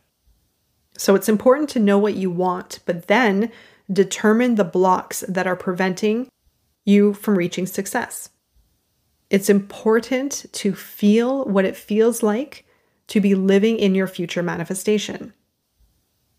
So 0.96 1.14
it's 1.14 1.28
important 1.28 1.68
to 1.70 1.80
know 1.80 1.98
what 1.98 2.14
you 2.14 2.30
want, 2.30 2.80
but 2.86 3.06
then 3.06 3.50
determine 3.90 4.56
the 4.56 4.64
blocks 4.64 5.24
that 5.28 5.46
are 5.46 5.56
preventing 5.56 6.28
you 6.84 7.14
from 7.14 7.38
reaching 7.38 7.66
success. 7.66 8.30
It's 9.30 9.50
important 9.50 10.46
to 10.52 10.74
feel 10.74 11.44
what 11.44 11.64
it 11.64 11.76
feels 11.76 12.22
like 12.22 12.64
to 13.08 13.20
be 13.20 13.34
living 13.34 13.78
in 13.78 13.94
your 13.94 14.06
future 14.06 14.42
manifestation. 14.42 15.32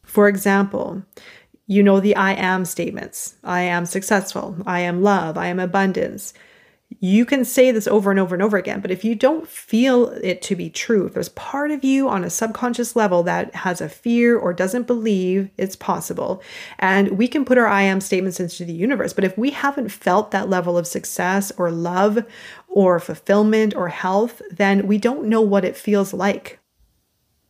For 0.04 0.28
example, 0.28 1.04
you 1.70 1.84
know 1.84 2.00
the 2.00 2.16
I 2.16 2.34
am 2.34 2.66
statements 2.66 3.36
I 3.44 3.62
am 3.62 3.86
successful, 3.86 4.58
I 4.66 4.80
am 4.82 5.04
love, 5.04 5.38
I 5.38 5.48
am 5.48 5.60
abundance. 5.60 6.34
You 7.00 7.24
can 7.28 7.46
say 7.46 7.70
this 7.70 7.88
over 7.88 8.10
and 8.10 8.20
over 8.20 8.34
and 8.34 8.42
over 8.42 8.58
again, 8.58 8.82
but 8.82 8.90
if 8.90 9.06
you 9.06 9.14
don't 9.14 9.48
feel 9.48 10.08
it 10.24 10.42
to 10.42 10.56
be 10.56 10.72
true, 10.72 11.06
if 11.06 11.14
there's 11.14 11.30
part 11.30 11.70
of 11.70 11.84
you 11.84 12.10
on 12.10 12.24
a 12.24 12.32
subconscious 12.32 12.96
level 12.96 13.22
that 13.22 13.54
has 13.54 13.80
a 13.80 13.88
fear 13.88 14.36
or 14.36 14.52
doesn't 14.52 14.88
believe 14.88 15.52
it's 15.58 15.76
possible, 15.76 16.42
and 16.80 17.12
we 17.20 17.28
can 17.28 17.46
put 17.46 17.60
our 17.60 17.68
I 17.68 17.84
am 17.84 18.02
statements 18.02 18.40
into 18.40 18.66
the 18.66 18.74
universe, 18.74 19.14
but 19.14 19.24
if 19.24 19.38
we 19.38 19.52
haven't 19.52 19.90
felt 19.90 20.32
that 20.32 20.50
level 20.50 20.76
of 20.76 20.88
success 20.88 21.52
or 21.56 21.70
love 21.70 22.26
or 22.68 23.00
fulfillment 23.00 23.76
or 23.76 23.90
health, 23.90 24.42
then 24.50 24.88
we 24.88 24.98
don't 24.98 25.30
know 25.30 25.42
what 25.42 25.66
it 25.66 25.78
feels 25.78 26.16
like. 26.16 26.58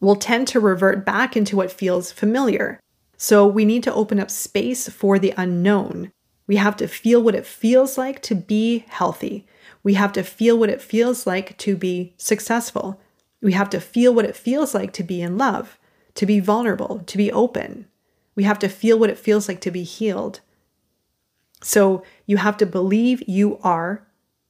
We'll 0.01 0.17
tend 0.17 0.49
to 0.49 0.59
revert 0.59 1.05
back 1.05 1.37
into 1.37 1.55
what 1.55 1.71
feels 1.71 2.11
familiar. 2.11 2.81
So 3.21 3.45
we 3.45 3.65
need 3.65 3.83
to 3.83 3.93
open 3.93 4.17
up 4.17 4.31
space 4.31 4.87
for 4.87 5.19
the 5.19 5.33
unknown. 5.35 6.13
We 6.47 6.55
have 6.55 6.77
to 6.77 6.87
feel 6.87 7.21
what 7.21 7.35
it 7.35 7.45
feels 7.45 7.97
like 7.97 8.21
to 8.21 8.33
be 8.33 8.85
healthy. 8.87 9.45
We 9.83 9.95
have 9.95 10.13
to 10.13 10.23
feel 10.23 10.57
what 10.57 10.69
it 10.69 10.81
feels 10.81 11.27
like 11.27 11.57
to 11.57 11.75
be 11.75 12.13
successful. 12.15 13.01
We 13.41 13.51
have 13.51 13.69
to 13.71 13.81
feel 13.81 14.13
what 14.13 14.23
it 14.23 14.37
feels 14.37 14.73
like 14.73 14.93
to 14.93 15.03
be 15.03 15.21
in 15.21 15.37
love, 15.37 15.77
to 16.15 16.25
be 16.25 16.39
vulnerable, 16.39 16.99
to 17.07 17.17
be 17.17 17.29
open. 17.29 17.89
We 18.35 18.43
have 18.43 18.59
to 18.59 18.69
feel 18.69 18.97
what 18.97 19.09
it 19.09 19.19
feels 19.19 19.49
like 19.49 19.59
to 19.61 19.71
be 19.71 19.83
healed. 19.83 20.39
So 21.61 22.03
you 22.25 22.37
have 22.37 22.55
to 22.57 22.65
believe 22.65 23.21
you 23.27 23.59
are, 23.63 24.07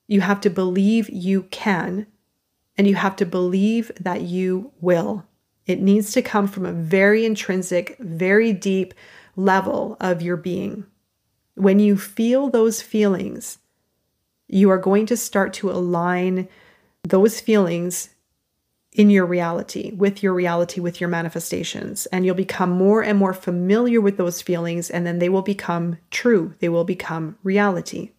you 0.07 0.21
have 0.21 0.41
to 0.41 0.49
believe 0.51 1.09
you 1.09 1.43
can, 1.49 2.05
and 2.77 2.85
you 2.85 2.93
have 2.93 3.15
to 3.15 3.25
believe 3.25 3.91
that 3.99 4.21
you 4.21 4.73
will. 4.79 5.25
It 5.69 5.79
needs 5.79 6.11
to 6.13 6.23
come 6.23 6.47
from 6.47 6.65
a 6.65 6.73
very 6.73 7.25
intrinsic, 7.25 7.95
very 7.99 8.53
deep 8.53 8.95
level 9.35 9.97
of 10.01 10.19
your 10.19 10.35
being. 10.35 10.87
When 11.53 11.77
you 11.77 11.95
feel 11.95 12.49
those 12.49 12.81
feelings, 12.81 13.59
you 14.47 14.71
are 14.71 14.79
going 14.79 15.05
to 15.05 15.15
start 15.15 15.53
to 15.53 15.69
align 15.69 16.47
those 17.03 17.39
feelings 17.39 18.09
in 18.93 19.11
your 19.11 19.27
reality, 19.27 19.91
with 19.91 20.23
your 20.23 20.33
reality, 20.33 20.81
with 20.81 20.99
your 20.99 21.07
manifestations. 21.07 22.07
And 22.07 22.25
you'll 22.25 22.33
become 22.33 22.71
more 22.71 23.03
and 23.03 23.19
more 23.19 23.35
familiar 23.35 24.01
with 24.01 24.17
those 24.17 24.41
feelings, 24.41 24.89
and 24.89 25.05
then 25.05 25.19
they 25.19 25.29
will 25.29 25.43
become 25.43 25.99
true. 26.09 26.55
They 26.61 26.69
will 26.69 26.83
become 26.83 27.37
reality. 27.43 28.09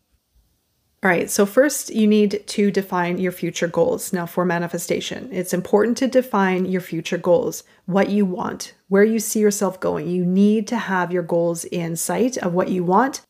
All 1.02 1.10
right, 1.10 1.30
so 1.30 1.46
first 1.46 1.94
you 1.94 2.06
need 2.06 2.42
to 2.46 2.70
define 2.70 3.16
your 3.16 3.32
future 3.32 3.66
goals. 3.66 4.12
Now, 4.12 4.26
for 4.26 4.44
manifestation, 4.44 5.30
it's 5.32 5.54
important 5.54 5.96
to 5.98 6.06
define 6.06 6.66
your 6.66 6.82
future 6.82 7.16
goals, 7.16 7.64
what 7.86 8.10
you 8.10 8.26
want, 8.26 8.74
where 8.88 9.04
you 9.04 9.18
see 9.18 9.40
yourself 9.40 9.80
going. 9.80 10.08
You 10.08 10.26
need 10.26 10.68
to 10.68 10.76
have 10.76 11.10
your 11.10 11.22
goals 11.22 11.64
in 11.64 11.96
sight 11.96 12.36
of 12.36 12.52
what 12.52 12.68
you 12.68 12.84
want, 12.84 13.22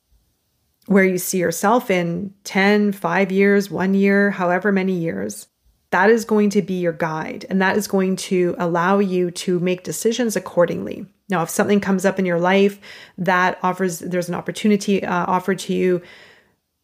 where 0.86 1.04
you 1.04 1.16
see 1.16 1.38
yourself 1.38 1.92
in 1.92 2.34
10, 2.42 2.90
5 2.90 3.30
years, 3.30 3.70
1 3.70 3.94
year, 3.94 4.32
however 4.32 4.72
many 4.72 4.94
years. 4.94 5.46
That 5.90 6.10
is 6.10 6.24
going 6.24 6.50
to 6.50 6.62
be 6.62 6.74
your 6.74 6.92
guide, 6.92 7.46
and 7.48 7.62
that 7.62 7.76
is 7.76 7.86
going 7.86 8.16
to 8.16 8.56
allow 8.58 8.98
you 8.98 9.30
to 9.32 9.60
make 9.60 9.84
decisions 9.84 10.34
accordingly. 10.34 11.06
Now, 11.28 11.44
if 11.44 11.50
something 11.50 11.78
comes 11.78 12.04
up 12.04 12.18
in 12.18 12.26
your 12.26 12.40
life 12.40 12.80
that 13.16 13.60
offers, 13.62 14.00
there's 14.00 14.28
an 14.28 14.34
opportunity 14.34 15.04
uh, 15.04 15.26
offered 15.26 15.60
to 15.60 15.72
you 15.72 16.02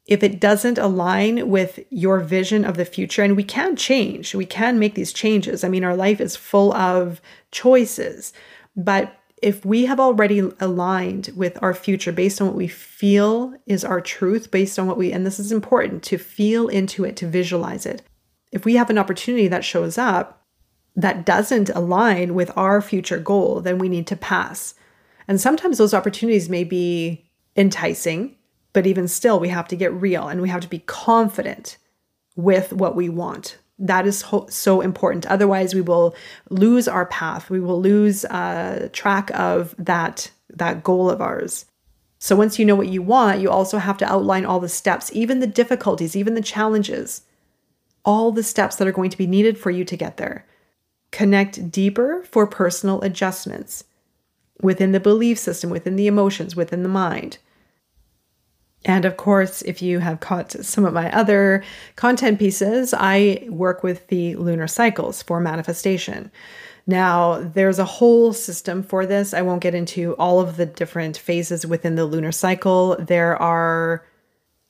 if 0.06 0.22
it 0.22 0.40
doesn't 0.40 0.78
align 0.78 1.48
with 1.48 1.80
your 1.90 2.20
vision 2.20 2.64
of 2.64 2.76
the 2.76 2.84
future, 2.84 3.22
and 3.22 3.36
we 3.36 3.44
can 3.44 3.76
change, 3.76 4.34
we 4.34 4.46
can 4.46 4.78
make 4.78 4.94
these 4.94 5.12
changes. 5.12 5.64
I 5.64 5.68
mean, 5.68 5.84
our 5.84 5.96
life 5.96 6.20
is 6.20 6.36
full 6.36 6.72
of 6.74 7.20
choices, 7.50 8.32
but 8.76 9.18
if 9.42 9.64
we 9.66 9.84
have 9.84 10.00
already 10.00 10.38
aligned 10.60 11.30
with 11.36 11.62
our 11.62 11.74
future 11.74 12.12
based 12.12 12.40
on 12.40 12.46
what 12.46 12.56
we 12.56 12.68
feel 12.68 13.54
is 13.66 13.84
our 13.84 14.00
truth, 14.00 14.50
based 14.50 14.78
on 14.78 14.86
what 14.86 14.96
we, 14.96 15.12
and 15.12 15.26
this 15.26 15.38
is 15.38 15.52
important 15.52 16.02
to 16.04 16.16
feel 16.16 16.68
into 16.68 17.04
it, 17.04 17.16
to 17.16 17.26
visualize 17.26 17.84
it. 17.84 18.02
If 18.50 18.64
we 18.64 18.76
have 18.76 18.88
an 18.88 18.96
opportunity 18.96 19.48
that 19.48 19.64
shows 19.64 19.98
up 19.98 20.42
that 20.94 21.26
doesn't 21.26 21.68
align 21.70 22.34
with 22.34 22.50
our 22.56 22.80
future 22.80 23.18
goal, 23.18 23.60
then 23.60 23.76
we 23.76 23.90
need 23.90 24.06
to 24.06 24.16
pass. 24.16 24.74
And 25.28 25.38
sometimes 25.38 25.76
those 25.76 25.92
opportunities 25.92 26.48
may 26.48 26.64
be 26.64 27.28
enticing, 27.54 28.35
but 28.76 28.86
even 28.86 29.08
still, 29.08 29.40
we 29.40 29.48
have 29.48 29.66
to 29.68 29.74
get 29.74 29.90
real 29.94 30.28
and 30.28 30.42
we 30.42 30.50
have 30.50 30.60
to 30.60 30.68
be 30.68 30.80
confident 30.80 31.78
with 32.36 32.74
what 32.74 32.94
we 32.94 33.08
want. 33.08 33.56
That 33.78 34.06
is 34.06 34.20
ho- 34.20 34.48
so 34.50 34.82
important. 34.82 35.24
Otherwise, 35.24 35.74
we 35.74 35.80
will 35.80 36.14
lose 36.50 36.86
our 36.86 37.06
path. 37.06 37.48
We 37.48 37.58
will 37.58 37.80
lose 37.80 38.26
uh, 38.26 38.90
track 38.92 39.30
of 39.32 39.74
that 39.78 40.30
that 40.50 40.82
goal 40.82 41.08
of 41.08 41.22
ours. 41.22 41.64
So 42.18 42.36
once 42.36 42.58
you 42.58 42.66
know 42.66 42.74
what 42.74 42.88
you 42.88 43.00
want, 43.00 43.40
you 43.40 43.48
also 43.48 43.78
have 43.78 43.96
to 43.96 44.12
outline 44.12 44.44
all 44.44 44.60
the 44.60 44.68
steps, 44.68 45.10
even 45.14 45.40
the 45.40 45.46
difficulties, 45.46 46.14
even 46.14 46.34
the 46.34 46.42
challenges, 46.42 47.22
all 48.04 48.30
the 48.30 48.42
steps 48.42 48.76
that 48.76 48.86
are 48.86 48.92
going 48.92 49.08
to 49.08 49.16
be 49.16 49.26
needed 49.26 49.56
for 49.56 49.70
you 49.70 49.86
to 49.86 49.96
get 49.96 50.18
there. 50.18 50.44
Connect 51.12 51.70
deeper 51.70 52.22
for 52.24 52.46
personal 52.46 53.00
adjustments 53.00 53.84
within 54.60 54.92
the 54.92 55.00
belief 55.00 55.38
system, 55.38 55.70
within 55.70 55.96
the 55.96 56.08
emotions, 56.08 56.54
within 56.54 56.82
the 56.82 56.90
mind. 56.90 57.38
And 58.84 59.04
of 59.04 59.16
course, 59.16 59.62
if 59.62 59.82
you 59.82 59.98
have 59.98 60.20
caught 60.20 60.52
some 60.52 60.84
of 60.84 60.92
my 60.92 61.10
other 61.12 61.64
content 61.96 62.38
pieces, 62.38 62.94
I 62.96 63.46
work 63.48 63.82
with 63.82 64.06
the 64.08 64.36
lunar 64.36 64.68
cycles 64.68 65.22
for 65.22 65.40
manifestation. 65.40 66.30
Now, 66.86 67.40
there's 67.40 67.80
a 67.80 67.84
whole 67.84 68.32
system 68.32 68.84
for 68.84 69.06
this. 69.06 69.34
I 69.34 69.42
won't 69.42 69.62
get 69.62 69.74
into 69.74 70.14
all 70.14 70.38
of 70.38 70.56
the 70.56 70.66
different 70.66 71.18
phases 71.18 71.66
within 71.66 71.96
the 71.96 72.04
lunar 72.04 72.30
cycle. 72.30 72.96
There 73.00 73.40
are 73.42 74.04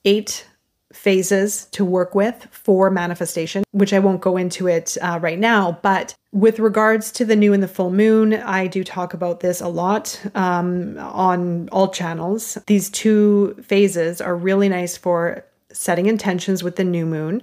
eight 0.03 0.47
phases 0.93 1.65
to 1.65 1.85
work 1.85 2.15
with 2.15 2.47
for 2.49 2.89
manifestation, 2.89 3.63
which 3.71 3.93
I 3.93 3.99
won't 3.99 4.21
go 4.21 4.35
into 4.37 4.67
it 4.67 4.97
uh, 5.01 5.19
right 5.21 5.37
now. 5.37 5.79
But 5.83 6.15
with 6.37 6.59
regards 6.59 7.11
to 7.13 7.25
the 7.25 7.35
new 7.35 7.51
and 7.51 7.63
the 7.63 7.67
full 7.67 7.89
moon, 7.89 8.31
I 8.31 8.67
do 8.67 8.83
talk 8.83 9.15
about 9.15 9.39
this 9.39 9.59
a 9.59 9.67
lot 9.67 10.21
um, 10.35 10.95
on 10.99 11.67
all 11.69 11.87
channels. 11.87 12.59
These 12.67 12.91
two 12.91 13.55
phases 13.63 14.21
are 14.21 14.35
really 14.35 14.69
nice 14.69 14.95
for 14.95 15.43
setting 15.71 16.05
intentions 16.05 16.61
with 16.61 16.75
the 16.75 16.83
new 16.83 17.07
moon, 17.07 17.41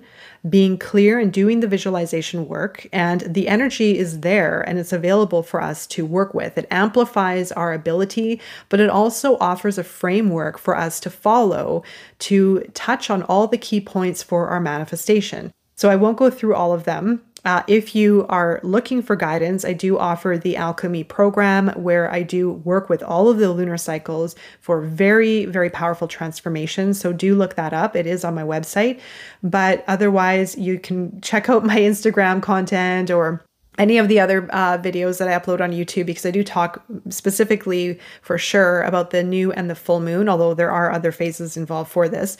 being 0.48 0.78
clear 0.78 1.18
and 1.18 1.32
doing 1.32 1.58
the 1.58 1.66
visualization 1.66 2.46
work. 2.46 2.86
And 2.92 3.22
the 3.22 3.48
energy 3.48 3.98
is 3.98 4.20
there 4.20 4.60
and 4.60 4.78
it's 4.78 4.92
available 4.92 5.42
for 5.42 5.60
us 5.60 5.88
to 5.88 6.06
work 6.06 6.32
with. 6.32 6.56
It 6.56 6.68
amplifies 6.70 7.50
our 7.50 7.72
ability, 7.72 8.40
but 8.68 8.78
it 8.78 8.90
also 8.90 9.36
offers 9.38 9.76
a 9.76 9.82
framework 9.84 10.56
for 10.56 10.76
us 10.76 11.00
to 11.00 11.10
follow 11.10 11.82
to 12.20 12.60
touch 12.74 13.10
on 13.10 13.24
all 13.24 13.48
the 13.48 13.58
key 13.58 13.80
points 13.80 14.22
for 14.22 14.46
our 14.48 14.60
manifestation. 14.60 15.52
So 15.74 15.90
I 15.90 15.96
won't 15.96 16.16
go 16.16 16.30
through 16.30 16.54
all 16.54 16.72
of 16.72 16.84
them. 16.84 17.22
Uh, 17.44 17.62
if 17.66 17.94
you 17.94 18.24
are 18.28 18.58
looking 18.62 19.02
for 19.02 19.16
guidance, 19.16 19.64
I 19.64 19.74
do 19.74 19.98
offer 19.98 20.38
the 20.42 20.56
Alchemy 20.56 21.04
program 21.04 21.68
where 21.76 22.10
I 22.10 22.22
do 22.22 22.50
work 22.50 22.88
with 22.88 23.02
all 23.02 23.28
of 23.28 23.38
the 23.38 23.50
lunar 23.52 23.76
cycles 23.76 24.34
for 24.60 24.80
very, 24.80 25.44
very 25.44 25.68
powerful 25.68 26.08
transformations. 26.08 26.98
So 26.98 27.12
do 27.12 27.34
look 27.34 27.54
that 27.56 27.74
up. 27.74 27.96
It 27.96 28.06
is 28.06 28.24
on 28.24 28.34
my 28.34 28.42
website. 28.42 29.00
But 29.42 29.84
otherwise, 29.86 30.56
you 30.56 30.78
can 30.78 31.20
check 31.20 31.48
out 31.50 31.64
my 31.66 31.76
Instagram 31.76 32.42
content 32.42 33.10
or 33.10 33.44
any 33.78 33.98
of 33.98 34.08
the 34.08 34.20
other 34.20 34.48
uh, 34.52 34.78
videos 34.78 35.18
that 35.18 35.28
I 35.28 35.38
upload 35.38 35.60
on 35.60 35.72
YouTube 35.72 36.06
because 36.06 36.24
I 36.24 36.30
do 36.30 36.44
talk 36.44 36.84
specifically 37.08 37.98
for 38.22 38.38
sure 38.38 38.82
about 38.82 39.10
the 39.10 39.22
new 39.22 39.52
and 39.52 39.68
the 39.68 39.74
full 39.74 40.00
moon, 40.00 40.28
although 40.28 40.54
there 40.54 40.70
are 40.70 40.90
other 40.92 41.12
phases 41.12 41.56
involved 41.56 41.90
for 41.90 42.08
this. 42.08 42.36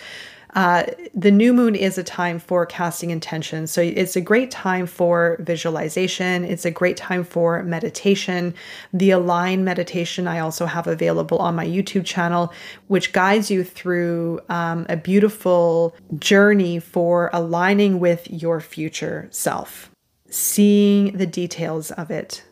Uh, 0.55 0.85
the 1.15 1.31
new 1.33 1.53
moon 1.53 1.75
is 1.75 1.99
a 1.99 2.05
time 2.05 2.39
for 2.39 2.65
casting 2.65 3.11
intention. 3.11 3.67
So 3.67 3.81
it's 3.81 4.15
a 4.15 4.21
great 4.21 4.51
time 4.51 4.87
for 4.87 5.37
visualization. 5.41 6.45
It's 6.45 6.65
a 6.65 6.71
great 6.71 6.97
time 6.97 7.25
for 7.25 7.63
meditation. 7.65 8.55
The 8.93 9.11
Align 9.11 9.65
meditation 9.65 10.29
I 10.29 10.39
also 10.39 10.67
have 10.67 10.87
available 10.87 11.39
on 11.39 11.57
my 11.57 11.67
YouTube 11.67 12.05
channel, 12.05 12.53
which 12.87 13.13
guides 13.13 13.51
you 13.51 13.65
through 13.65 14.41
um, 14.49 14.87
a 14.89 14.97
beautiful 14.97 15.97
journey 16.19 16.79
for 16.79 17.31
aligning 17.33 17.99
with 17.99 18.31
your 18.31 18.61
future 18.61 19.29
self, 19.31 19.91
seeing 20.31 21.17
the 21.17 21.27
details 21.27 21.91
of 21.91 22.11
it, 22.11 22.45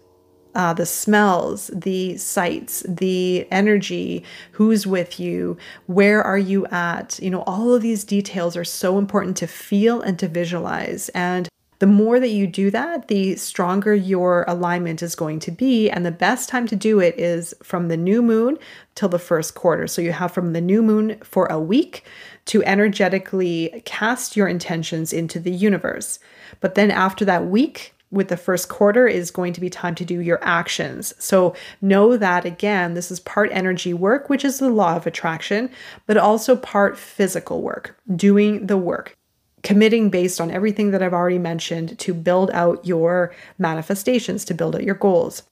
uh, 0.54 0.74
the 0.74 0.86
smells, 0.86 1.70
the 1.74 2.16
sights, 2.16 2.84
the 2.88 3.46
energy, 3.50 4.24
who's 4.52 4.86
with 4.86 5.18
you, 5.18 5.56
where 5.86 6.22
are 6.22 6.38
you 6.38 6.66
at? 6.66 7.18
You 7.22 7.30
know, 7.30 7.42
all 7.42 7.74
of 7.74 7.82
these 7.82 8.04
details 8.04 8.56
are 8.56 8.64
so 8.64 8.98
important 8.98 9.36
to 9.38 9.46
feel 9.46 10.00
and 10.00 10.18
to 10.18 10.28
visualize. 10.28 11.08
And 11.10 11.48
the 11.82 11.86
more 11.88 12.20
that 12.20 12.28
you 12.28 12.46
do 12.46 12.70
that, 12.70 13.08
the 13.08 13.34
stronger 13.34 13.92
your 13.92 14.44
alignment 14.46 15.02
is 15.02 15.16
going 15.16 15.40
to 15.40 15.50
be. 15.50 15.90
And 15.90 16.06
the 16.06 16.12
best 16.12 16.48
time 16.48 16.68
to 16.68 16.76
do 16.76 17.00
it 17.00 17.18
is 17.18 17.54
from 17.60 17.88
the 17.88 17.96
new 17.96 18.22
moon 18.22 18.56
till 18.94 19.08
the 19.08 19.18
first 19.18 19.56
quarter. 19.56 19.88
So 19.88 20.00
you 20.00 20.12
have 20.12 20.30
from 20.30 20.52
the 20.52 20.60
new 20.60 20.80
moon 20.80 21.18
for 21.24 21.46
a 21.46 21.58
week 21.58 22.04
to 22.44 22.62
energetically 22.62 23.82
cast 23.84 24.36
your 24.36 24.46
intentions 24.46 25.12
into 25.12 25.40
the 25.40 25.50
universe. 25.50 26.20
But 26.60 26.76
then 26.76 26.92
after 26.92 27.24
that 27.24 27.46
week, 27.46 27.94
with 28.12 28.28
the 28.28 28.36
first 28.36 28.68
quarter 28.68 29.08
is 29.08 29.30
going 29.30 29.52
to 29.54 29.60
be 29.60 29.70
time 29.70 29.94
to 29.96 30.04
do 30.04 30.20
your 30.20 30.38
actions. 30.42 31.14
So 31.18 31.54
know 31.80 32.16
that 32.16 32.44
again, 32.44 32.94
this 32.94 33.10
is 33.10 33.18
part 33.18 33.50
energy 33.52 33.94
work, 33.94 34.28
which 34.28 34.44
is 34.44 34.58
the 34.58 34.68
law 34.68 34.94
of 34.96 35.06
attraction, 35.06 35.70
but 36.06 36.16
also 36.16 36.54
part 36.54 36.98
physical 36.98 37.62
work, 37.62 37.98
doing 38.14 38.66
the 38.66 38.76
work, 38.76 39.16
committing 39.62 40.10
based 40.10 40.40
on 40.40 40.50
everything 40.50 40.90
that 40.90 41.02
I've 41.02 41.14
already 41.14 41.38
mentioned 41.38 41.98
to 42.00 42.12
build 42.12 42.50
out 42.50 42.86
your 42.86 43.34
manifestations, 43.58 44.44
to 44.44 44.54
build 44.54 44.76
out 44.76 44.84
your 44.84 44.94
goals. 44.94 45.42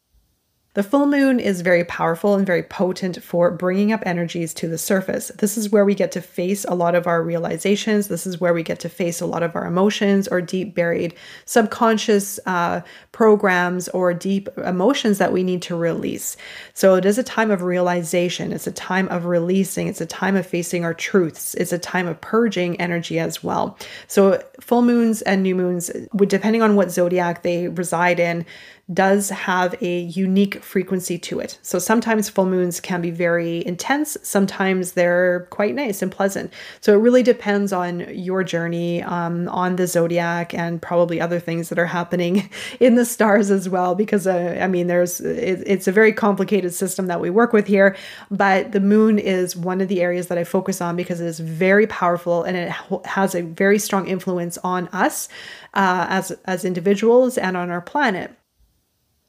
The 0.74 0.84
full 0.84 1.06
moon 1.06 1.40
is 1.40 1.62
very 1.62 1.82
powerful 1.84 2.36
and 2.36 2.46
very 2.46 2.62
potent 2.62 3.20
for 3.20 3.50
bringing 3.50 3.90
up 3.90 4.04
energies 4.06 4.54
to 4.54 4.68
the 4.68 4.78
surface. 4.78 5.32
This 5.36 5.58
is 5.58 5.70
where 5.70 5.84
we 5.84 5.96
get 5.96 6.12
to 6.12 6.22
face 6.22 6.64
a 6.64 6.74
lot 6.74 6.94
of 6.94 7.08
our 7.08 7.24
realizations. 7.24 8.06
This 8.06 8.24
is 8.24 8.40
where 8.40 8.54
we 8.54 8.62
get 8.62 8.78
to 8.80 8.88
face 8.88 9.20
a 9.20 9.26
lot 9.26 9.42
of 9.42 9.56
our 9.56 9.66
emotions 9.66 10.28
or 10.28 10.40
deep 10.40 10.76
buried 10.76 11.14
subconscious 11.44 12.38
uh, 12.46 12.82
programs 13.10 13.88
or 13.88 14.14
deep 14.14 14.48
emotions 14.58 15.18
that 15.18 15.32
we 15.32 15.42
need 15.42 15.60
to 15.62 15.74
release. 15.74 16.36
So 16.72 16.94
it 16.94 17.04
is 17.04 17.18
a 17.18 17.24
time 17.24 17.50
of 17.50 17.62
realization. 17.62 18.52
It's 18.52 18.68
a 18.68 18.72
time 18.72 19.08
of 19.08 19.24
releasing. 19.24 19.88
It's 19.88 20.00
a 20.00 20.06
time 20.06 20.36
of 20.36 20.46
facing 20.46 20.84
our 20.84 20.94
truths. 20.94 21.54
It's 21.54 21.72
a 21.72 21.78
time 21.80 22.06
of 22.06 22.20
purging 22.20 22.80
energy 22.80 23.18
as 23.18 23.42
well. 23.42 23.76
So 24.06 24.40
full 24.60 24.82
moons 24.82 25.20
and 25.22 25.42
new 25.42 25.56
moons, 25.56 25.90
depending 26.16 26.62
on 26.62 26.76
what 26.76 26.92
zodiac 26.92 27.42
they 27.42 27.66
reside 27.66 28.20
in, 28.20 28.46
does 28.92 29.30
have 29.30 29.80
a 29.82 30.00
unique 30.00 30.62
frequency 30.62 31.18
to 31.18 31.38
it. 31.38 31.58
So 31.62 31.78
sometimes 31.78 32.28
full 32.28 32.46
moons 32.46 32.80
can 32.80 33.00
be 33.00 33.10
very 33.10 33.64
intense, 33.66 34.16
sometimes 34.22 34.92
they're 34.92 35.46
quite 35.50 35.74
nice 35.74 36.02
and 36.02 36.10
pleasant. 36.10 36.52
So 36.80 36.94
it 36.94 36.96
really 36.96 37.22
depends 37.22 37.72
on 37.72 38.00
your 38.16 38.42
journey, 38.42 39.02
um, 39.02 39.48
on 39.48 39.76
the 39.76 39.86
zodiac, 39.86 40.54
and 40.54 40.82
probably 40.82 41.20
other 41.20 41.38
things 41.38 41.68
that 41.68 41.78
are 41.78 41.86
happening 41.86 42.50
in 42.80 42.96
the 42.96 43.04
stars 43.04 43.50
as 43.50 43.68
well. 43.68 43.94
Because 43.94 44.26
uh, 44.26 44.58
I 44.60 44.66
mean, 44.66 44.88
there's 44.88 45.20
it, 45.20 45.62
it's 45.66 45.86
a 45.86 45.92
very 45.92 46.12
complicated 46.12 46.74
system 46.74 47.06
that 47.06 47.20
we 47.20 47.30
work 47.30 47.52
with 47.52 47.66
here, 47.66 47.96
but 48.30 48.72
the 48.72 48.80
moon 48.80 49.18
is 49.18 49.54
one 49.54 49.80
of 49.80 49.88
the 49.88 50.00
areas 50.00 50.26
that 50.28 50.38
I 50.38 50.44
focus 50.44 50.80
on 50.80 50.96
because 50.96 51.20
it 51.20 51.26
is 51.26 51.38
very 51.38 51.86
powerful 51.86 52.42
and 52.42 52.56
it 52.56 52.72
has 53.04 53.34
a 53.34 53.42
very 53.42 53.78
strong 53.78 54.08
influence 54.08 54.58
on 54.58 54.88
us 54.88 55.28
uh, 55.74 56.06
as 56.08 56.32
as 56.44 56.64
individuals 56.64 57.38
and 57.38 57.56
on 57.56 57.70
our 57.70 57.80
planet. 57.80 58.34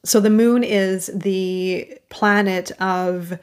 So 0.04 0.20
the 0.20 0.30
moon 0.30 0.64
is 0.64 1.12
the 1.14 2.00
planet 2.10 2.72
of 2.82 3.38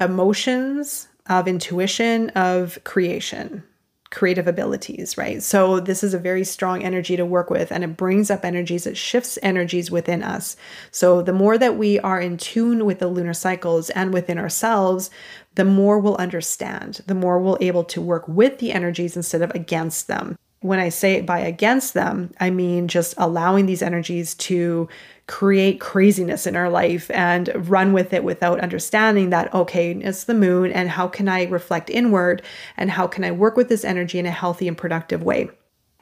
emotions, 0.00 1.08
of 1.26 1.48
intuition, 1.48 2.30
of 2.30 2.78
creation, 2.84 3.64
creative 4.10 4.46
abilities, 4.46 5.18
right? 5.18 5.42
So 5.42 5.80
this 5.80 6.04
is 6.04 6.14
a 6.14 6.18
very 6.18 6.44
strong 6.44 6.84
energy 6.84 7.16
to 7.16 7.26
work 7.26 7.50
with 7.50 7.72
and 7.72 7.82
it 7.82 7.96
brings 7.96 8.30
up 8.30 8.44
energies, 8.44 8.86
it 8.86 8.96
shifts 8.96 9.38
energies 9.42 9.90
within 9.90 10.22
us. 10.22 10.56
So 10.92 11.20
the 11.20 11.32
more 11.32 11.58
that 11.58 11.76
we 11.76 11.98
are 11.98 12.20
in 12.20 12.36
tune 12.36 12.84
with 12.84 13.00
the 13.00 13.08
lunar 13.08 13.34
cycles 13.34 13.90
and 13.90 14.14
within 14.14 14.38
ourselves, 14.38 15.10
the 15.56 15.64
more 15.64 15.98
we'll 15.98 16.16
understand, 16.16 17.00
the 17.08 17.14
more 17.14 17.40
we'll 17.40 17.58
able 17.60 17.84
to 17.84 18.00
work 18.00 18.28
with 18.28 18.58
the 18.58 18.70
energies 18.70 19.16
instead 19.16 19.42
of 19.42 19.50
against 19.50 20.06
them. 20.06 20.36
When 20.64 20.78
I 20.78 20.88
say 20.88 21.20
by 21.20 21.40
against 21.40 21.92
them, 21.92 22.32
I 22.40 22.48
mean 22.48 22.88
just 22.88 23.12
allowing 23.18 23.66
these 23.66 23.82
energies 23.82 24.34
to 24.36 24.88
create 25.26 25.78
craziness 25.78 26.46
in 26.46 26.56
our 26.56 26.70
life 26.70 27.10
and 27.10 27.50
run 27.68 27.92
with 27.92 28.14
it 28.14 28.24
without 28.24 28.60
understanding 28.60 29.28
that, 29.28 29.52
okay, 29.52 29.92
it's 29.92 30.24
the 30.24 30.32
moon, 30.32 30.72
and 30.72 30.88
how 30.88 31.06
can 31.06 31.28
I 31.28 31.44
reflect 31.44 31.90
inward 31.90 32.40
and 32.78 32.90
how 32.90 33.06
can 33.06 33.24
I 33.24 33.30
work 33.30 33.58
with 33.58 33.68
this 33.68 33.84
energy 33.84 34.18
in 34.18 34.24
a 34.24 34.30
healthy 34.30 34.66
and 34.66 34.74
productive 34.74 35.22
way? 35.22 35.50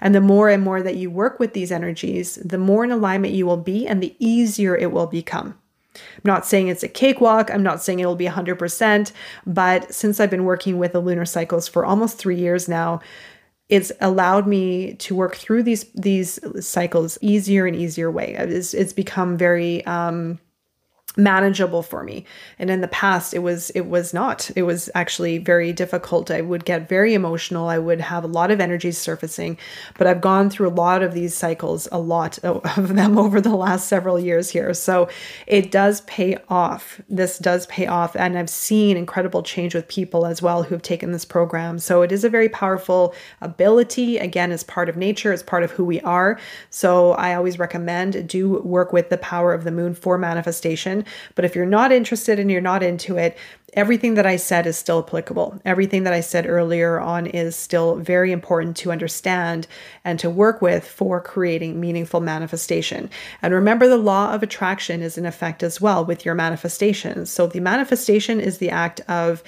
And 0.00 0.14
the 0.14 0.20
more 0.20 0.48
and 0.48 0.62
more 0.62 0.80
that 0.80 0.94
you 0.94 1.10
work 1.10 1.40
with 1.40 1.54
these 1.54 1.72
energies, 1.72 2.36
the 2.36 2.56
more 2.56 2.84
in 2.84 2.92
alignment 2.92 3.34
you 3.34 3.46
will 3.46 3.56
be 3.56 3.88
and 3.88 4.00
the 4.00 4.14
easier 4.20 4.76
it 4.76 4.92
will 4.92 5.08
become. 5.08 5.58
I'm 5.94 6.22
not 6.24 6.46
saying 6.46 6.68
it's 6.68 6.84
a 6.84 6.88
cakewalk. 6.88 7.50
I'm 7.50 7.64
not 7.64 7.82
saying 7.82 7.98
it'll 8.00 8.14
be 8.14 8.26
100%. 8.26 9.12
But 9.44 9.92
since 9.92 10.20
I've 10.20 10.30
been 10.30 10.44
working 10.44 10.78
with 10.78 10.92
the 10.92 11.00
lunar 11.00 11.24
cycles 11.24 11.68
for 11.68 11.84
almost 11.84 12.16
three 12.16 12.38
years 12.38 12.68
now, 12.68 13.00
it's 13.72 13.90
allowed 14.02 14.46
me 14.46 14.92
to 14.96 15.14
work 15.14 15.34
through 15.34 15.62
these 15.62 15.84
these 15.94 16.38
cycles 16.60 17.16
easier 17.22 17.64
and 17.64 17.74
easier 17.74 18.10
way. 18.10 18.34
It's, 18.34 18.74
it's 18.74 18.92
become 18.92 19.38
very 19.38 19.82
um, 19.86 20.38
manageable 21.16 21.82
for 21.82 22.02
me. 22.02 22.24
And 22.58 22.70
in 22.70 22.80
the 22.80 22.88
past 22.88 23.34
it 23.34 23.40
was 23.40 23.70
it 23.70 23.86
was 23.86 24.14
not. 24.14 24.50
It 24.56 24.62
was 24.62 24.88
actually 24.94 25.38
very 25.38 25.72
difficult. 25.72 26.30
I 26.30 26.40
would 26.40 26.64
get 26.64 26.88
very 26.88 27.14
emotional. 27.14 27.68
I 27.68 27.78
would 27.78 28.00
have 28.00 28.24
a 28.24 28.28
lot 28.28 28.50
of 28.50 28.60
energies 28.60 28.98
surfacing 28.98 29.58
but 29.98 30.06
i've 30.06 30.20
gone 30.20 30.48
through 30.50 30.68
a 30.68 30.70
lot 30.70 31.02
of 31.02 31.14
these 31.14 31.34
cycles 31.34 31.88
a 31.92 31.98
lot 31.98 32.38
of 32.42 32.94
them 32.94 33.18
over 33.18 33.40
the 33.40 33.54
last 33.54 33.88
several 33.88 34.18
years 34.18 34.50
here. 34.50 34.74
So 34.74 35.08
it 35.46 35.70
does 35.70 36.00
pay 36.02 36.36
off. 36.48 37.00
This 37.08 37.38
does 37.38 37.66
pay 37.66 37.86
off. 37.86 38.16
And 38.16 38.38
i've 38.38 38.50
seen 38.50 38.96
incredible 38.96 39.42
change 39.42 39.74
with 39.74 39.88
people 39.88 40.26
as 40.26 40.40
well 40.42 40.62
who 40.62 40.74
have 40.74 40.82
taken 40.82 41.12
this 41.12 41.24
program. 41.24 41.78
So 41.78 42.02
it 42.02 42.12
is 42.12 42.24
a 42.24 42.30
very 42.30 42.48
powerful 42.48 43.14
ability. 43.40 44.18
Again 44.18 44.52
as 44.52 44.64
part 44.64 44.88
of 44.88 44.96
nature. 44.96 45.32
As 45.32 45.42
part 45.42 45.62
of 45.62 45.72
who 45.72 45.84
we 45.84 46.00
are. 46.00 46.38
So 46.70 47.12
i 47.12 47.34
always 47.34 47.58
recommend 47.58 48.28
do 48.28 48.60
work 48.62 48.92
with 48.92 49.10
the 49.10 49.18
power 49.18 49.52
of 49.52 49.64
the 49.64 49.70
moon 49.70 49.94
for 49.94 50.18
manifestation 50.18 51.01
but 51.34 51.44
if 51.44 51.54
you're 51.54 51.66
not 51.66 51.92
interested 51.92 52.38
and 52.38 52.50
you're 52.50 52.60
not 52.60 52.82
into 52.82 53.16
it, 53.16 53.36
everything 53.74 54.14
that 54.14 54.26
I 54.26 54.36
said 54.36 54.66
is 54.66 54.76
still 54.76 54.98
applicable. 54.98 55.60
Everything 55.64 56.02
that 56.04 56.12
I 56.12 56.20
said 56.20 56.46
earlier 56.46 57.00
on 57.00 57.26
is 57.26 57.56
still 57.56 57.96
very 57.96 58.30
important 58.30 58.76
to 58.78 58.92
understand 58.92 59.66
and 60.04 60.18
to 60.18 60.28
work 60.28 60.60
with 60.60 60.86
for 60.86 61.20
creating 61.20 61.80
meaningful 61.80 62.20
manifestation. 62.20 63.08
And 63.40 63.54
remember, 63.54 63.88
the 63.88 63.96
law 63.96 64.34
of 64.34 64.42
attraction 64.42 65.00
is 65.00 65.16
in 65.16 65.24
effect 65.24 65.62
as 65.62 65.80
well 65.80 66.04
with 66.04 66.24
your 66.24 66.34
manifestations. 66.34 67.30
So 67.30 67.46
the 67.46 67.60
manifestation 67.60 68.40
is 68.40 68.58
the 68.58 68.70
act 68.70 69.00
of 69.08 69.42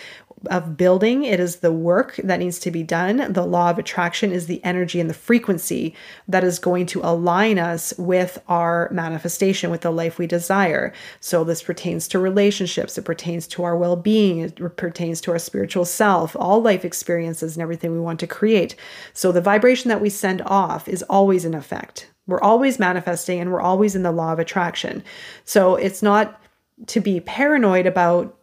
of 0.50 0.76
building, 0.76 1.24
it 1.24 1.40
is 1.40 1.56
the 1.56 1.72
work 1.72 2.16
that 2.22 2.38
needs 2.38 2.58
to 2.60 2.70
be 2.70 2.82
done. 2.82 3.32
The 3.32 3.46
law 3.46 3.70
of 3.70 3.78
attraction 3.78 4.32
is 4.32 4.46
the 4.46 4.62
energy 4.64 5.00
and 5.00 5.08
the 5.08 5.14
frequency 5.14 5.94
that 6.28 6.44
is 6.44 6.58
going 6.58 6.86
to 6.86 7.00
align 7.02 7.58
us 7.58 7.94
with 7.98 8.42
our 8.48 8.88
manifestation, 8.92 9.70
with 9.70 9.82
the 9.82 9.90
life 9.90 10.18
we 10.18 10.26
desire. 10.26 10.92
So, 11.20 11.44
this 11.44 11.62
pertains 11.62 12.08
to 12.08 12.18
relationships, 12.18 12.96
it 12.98 13.04
pertains 13.04 13.46
to 13.48 13.64
our 13.64 13.76
well 13.76 13.96
being, 13.96 14.38
it 14.40 14.76
pertains 14.76 15.20
to 15.22 15.32
our 15.32 15.38
spiritual 15.38 15.84
self, 15.84 16.36
all 16.38 16.62
life 16.62 16.84
experiences, 16.84 17.56
and 17.56 17.62
everything 17.62 17.92
we 17.92 18.00
want 18.00 18.20
to 18.20 18.26
create. 18.26 18.76
So, 19.12 19.32
the 19.32 19.40
vibration 19.40 19.88
that 19.88 20.00
we 20.00 20.10
send 20.10 20.42
off 20.42 20.88
is 20.88 21.02
always 21.04 21.44
in 21.44 21.54
effect. 21.54 22.10
We're 22.26 22.40
always 22.40 22.78
manifesting 22.78 23.40
and 23.40 23.52
we're 23.52 23.60
always 23.60 23.94
in 23.94 24.02
the 24.02 24.12
law 24.12 24.32
of 24.32 24.38
attraction. 24.38 25.04
So, 25.44 25.76
it's 25.76 26.02
not 26.02 26.40
to 26.86 27.00
be 27.00 27.20
paranoid 27.20 27.86
about 27.86 28.36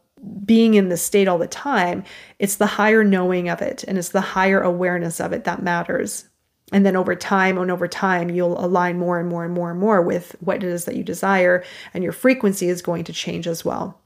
being 0.46 0.74
in 0.74 0.90
this 0.90 1.02
state 1.02 1.28
all 1.28 1.38
the 1.38 1.48
time. 1.48 2.04
It's 2.40 2.56
the 2.56 2.66
higher 2.66 3.04
knowing 3.04 3.50
of 3.50 3.62
it 3.62 3.84
and 3.88 3.98
it's 3.98 4.10
the 4.10 4.22
higher 4.22 4.62
awareness 4.62 5.20
of 5.20 5.34
it 5.34 5.44
that 5.46 5.64
matters. 5.64 6.30
And 6.72 6.86
then 6.86 6.96
over 6.96 7.16
time 7.16 7.58
and 7.58 7.70
over 7.70 7.88
time, 7.88 8.30
you'll 8.30 8.64
align 8.64 8.98
more 8.98 9.20
and 9.20 9.28
more 9.28 9.44
and 9.44 9.54
more 9.54 9.72
and 9.72 9.80
more 9.80 10.02
with 10.02 10.36
what 10.40 10.58
it 10.58 10.64
is 10.64 10.86
that 10.86 10.96
you 10.96 11.04
desire, 11.04 11.64
and 11.94 12.04
your 12.04 12.14
frequency 12.14 12.70
is 12.70 12.82
going 12.82 13.04
to 13.06 13.14
change 13.14 13.46
as 13.46 13.66
well. 13.66 14.02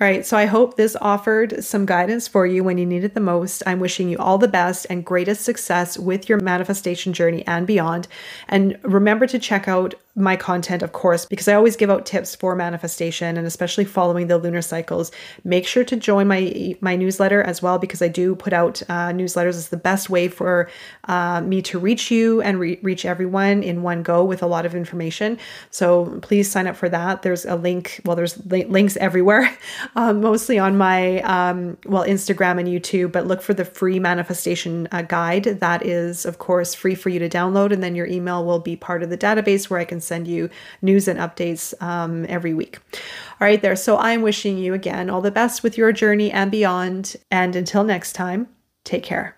All 0.00 0.08
right, 0.08 0.26
so 0.26 0.36
I 0.36 0.46
hope 0.46 0.76
this 0.76 0.96
offered 1.00 1.64
some 1.64 1.86
guidance 1.86 2.26
for 2.26 2.46
you 2.46 2.64
when 2.64 2.78
you 2.78 2.84
need 2.84 3.04
it 3.04 3.14
the 3.14 3.20
most. 3.20 3.62
I'm 3.64 3.80
wishing 3.80 4.08
you 4.08 4.18
all 4.18 4.38
the 4.38 4.48
best 4.48 4.86
and 4.90 5.04
greatest 5.04 5.42
success 5.42 5.96
with 5.96 6.28
your 6.28 6.40
manifestation 6.40 7.12
journey 7.12 7.46
and 7.46 7.66
beyond. 7.66 8.08
And 8.48 8.78
remember 8.82 9.26
to 9.28 9.38
check 9.38 9.68
out 9.68 9.94
my 10.16 10.36
content, 10.36 10.82
of 10.82 10.92
course, 10.92 11.26
because 11.26 11.48
I 11.48 11.54
always 11.54 11.74
give 11.74 11.90
out 11.90 12.06
tips 12.06 12.36
for 12.36 12.54
manifestation 12.54 13.36
and 13.36 13.46
especially 13.46 13.84
following 13.84 14.28
the 14.28 14.38
lunar 14.38 14.62
cycles. 14.62 15.10
Make 15.42 15.66
sure 15.66 15.84
to 15.84 15.96
join 15.96 16.28
my 16.28 16.76
my 16.80 16.94
newsletter 16.94 17.42
as 17.42 17.60
well 17.60 17.78
because 17.78 18.00
I 18.00 18.08
do 18.08 18.36
put 18.36 18.52
out 18.52 18.80
uh, 18.88 19.10
newsletters. 19.10 19.56
It's 19.56 19.68
the 19.68 19.76
best 19.76 20.10
way 20.10 20.28
for 20.28 20.70
uh, 21.04 21.40
me 21.40 21.62
to 21.62 21.80
reach 21.80 22.12
you 22.12 22.40
and 22.42 22.60
re- 22.60 22.78
reach 22.82 23.04
everyone 23.04 23.64
in 23.64 23.82
one 23.82 24.04
go 24.04 24.24
with 24.24 24.40
a 24.40 24.46
lot 24.46 24.64
of 24.64 24.74
information. 24.76 25.36
So 25.70 26.20
please 26.22 26.48
sign 26.48 26.68
up 26.68 26.76
for 26.76 26.88
that. 26.88 27.22
There's 27.22 27.44
a 27.44 27.56
link. 27.56 28.00
Well, 28.04 28.14
there's 28.14 28.44
li- 28.46 28.66
links 28.66 28.96
everywhere, 28.98 29.56
um, 29.96 30.20
mostly 30.20 30.60
on 30.60 30.78
my 30.78 31.22
um, 31.22 31.76
well 31.86 32.04
Instagram 32.04 32.60
and 32.60 32.68
YouTube. 32.68 33.10
But 33.10 33.26
look 33.26 33.42
for 33.42 33.54
the 33.54 33.64
free 33.64 33.98
manifestation 33.98 34.86
uh, 34.92 35.02
guide. 35.02 35.44
That 35.44 35.84
is, 35.84 36.24
of 36.24 36.38
course, 36.38 36.72
free 36.72 36.94
for 36.94 37.08
you 37.08 37.18
to 37.18 37.28
download, 37.28 37.72
and 37.72 37.82
then 37.82 37.96
your 37.96 38.06
email 38.06 38.44
will 38.44 38.60
be 38.60 38.76
part 38.76 39.02
of 39.02 39.10
the 39.10 39.18
database 39.18 39.68
where 39.68 39.80
I 39.80 39.84
can 39.84 40.03
send 40.04 40.28
you 40.28 40.50
news 40.82 41.08
and 41.08 41.18
updates 41.18 41.74
um, 41.82 42.26
every 42.28 42.54
week. 42.54 42.78
All 42.92 43.46
right, 43.46 43.60
there. 43.60 43.76
So 43.76 43.96
I'm 43.98 44.22
wishing 44.22 44.58
you 44.58 44.74
again 44.74 45.10
all 45.10 45.20
the 45.20 45.30
best 45.30 45.62
with 45.62 45.76
your 45.76 45.92
journey 45.92 46.30
and 46.30 46.50
beyond. 46.50 47.16
And 47.30 47.56
until 47.56 47.84
next 47.84 48.12
time, 48.12 48.48
take 48.84 49.02
care. 49.02 49.36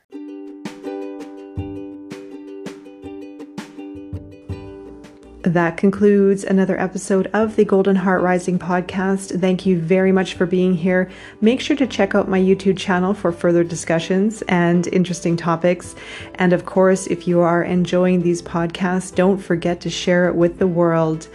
That 5.57 5.79
concludes 5.79 6.45
another 6.45 6.79
episode 6.79 7.31
of 7.33 7.57
the 7.57 7.65
Golden 7.65 7.97
Heart 7.97 8.21
Rising 8.21 8.59
podcast. 8.59 9.41
Thank 9.41 9.65
you 9.65 9.81
very 9.81 10.13
much 10.13 10.35
for 10.35 10.45
being 10.45 10.75
here. 10.75 11.11
Make 11.41 11.63
sure 11.63 11.77
to 11.79 11.87
check 11.87 12.15
out 12.15 12.29
my 12.29 12.39
YouTube 12.39 12.77
channel 12.77 13.15
for 13.15 13.33
further 13.33 13.65
discussions 13.65 14.43
and 14.49 14.87
interesting 14.89 15.35
topics. 15.35 15.95
And 16.35 16.53
of 16.53 16.67
course, 16.67 17.07
if 17.07 17.27
you 17.27 17.41
are 17.41 17.63
enjoying 17.63 18.21
these 18.21 18.43
podcasts, 18.43 19.15
don't 19.15 19.39
forget 19.39 19.81
to 19.81 19.89
share 19.89 20.29
it 20.29 20.35
with 20.35 20.59
the 20.59 20.67
world. 20.67 21.27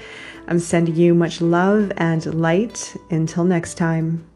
I'm 0.47 0.59
sending 0.59 0.95
you 0.95 1.15
much 1.15 1.41
love 1.41 1.91
and 1.97 2.23
light. 2.39 2.95
Until 3.09 3.43
next 3.43 3.73
time. 3.73 4.30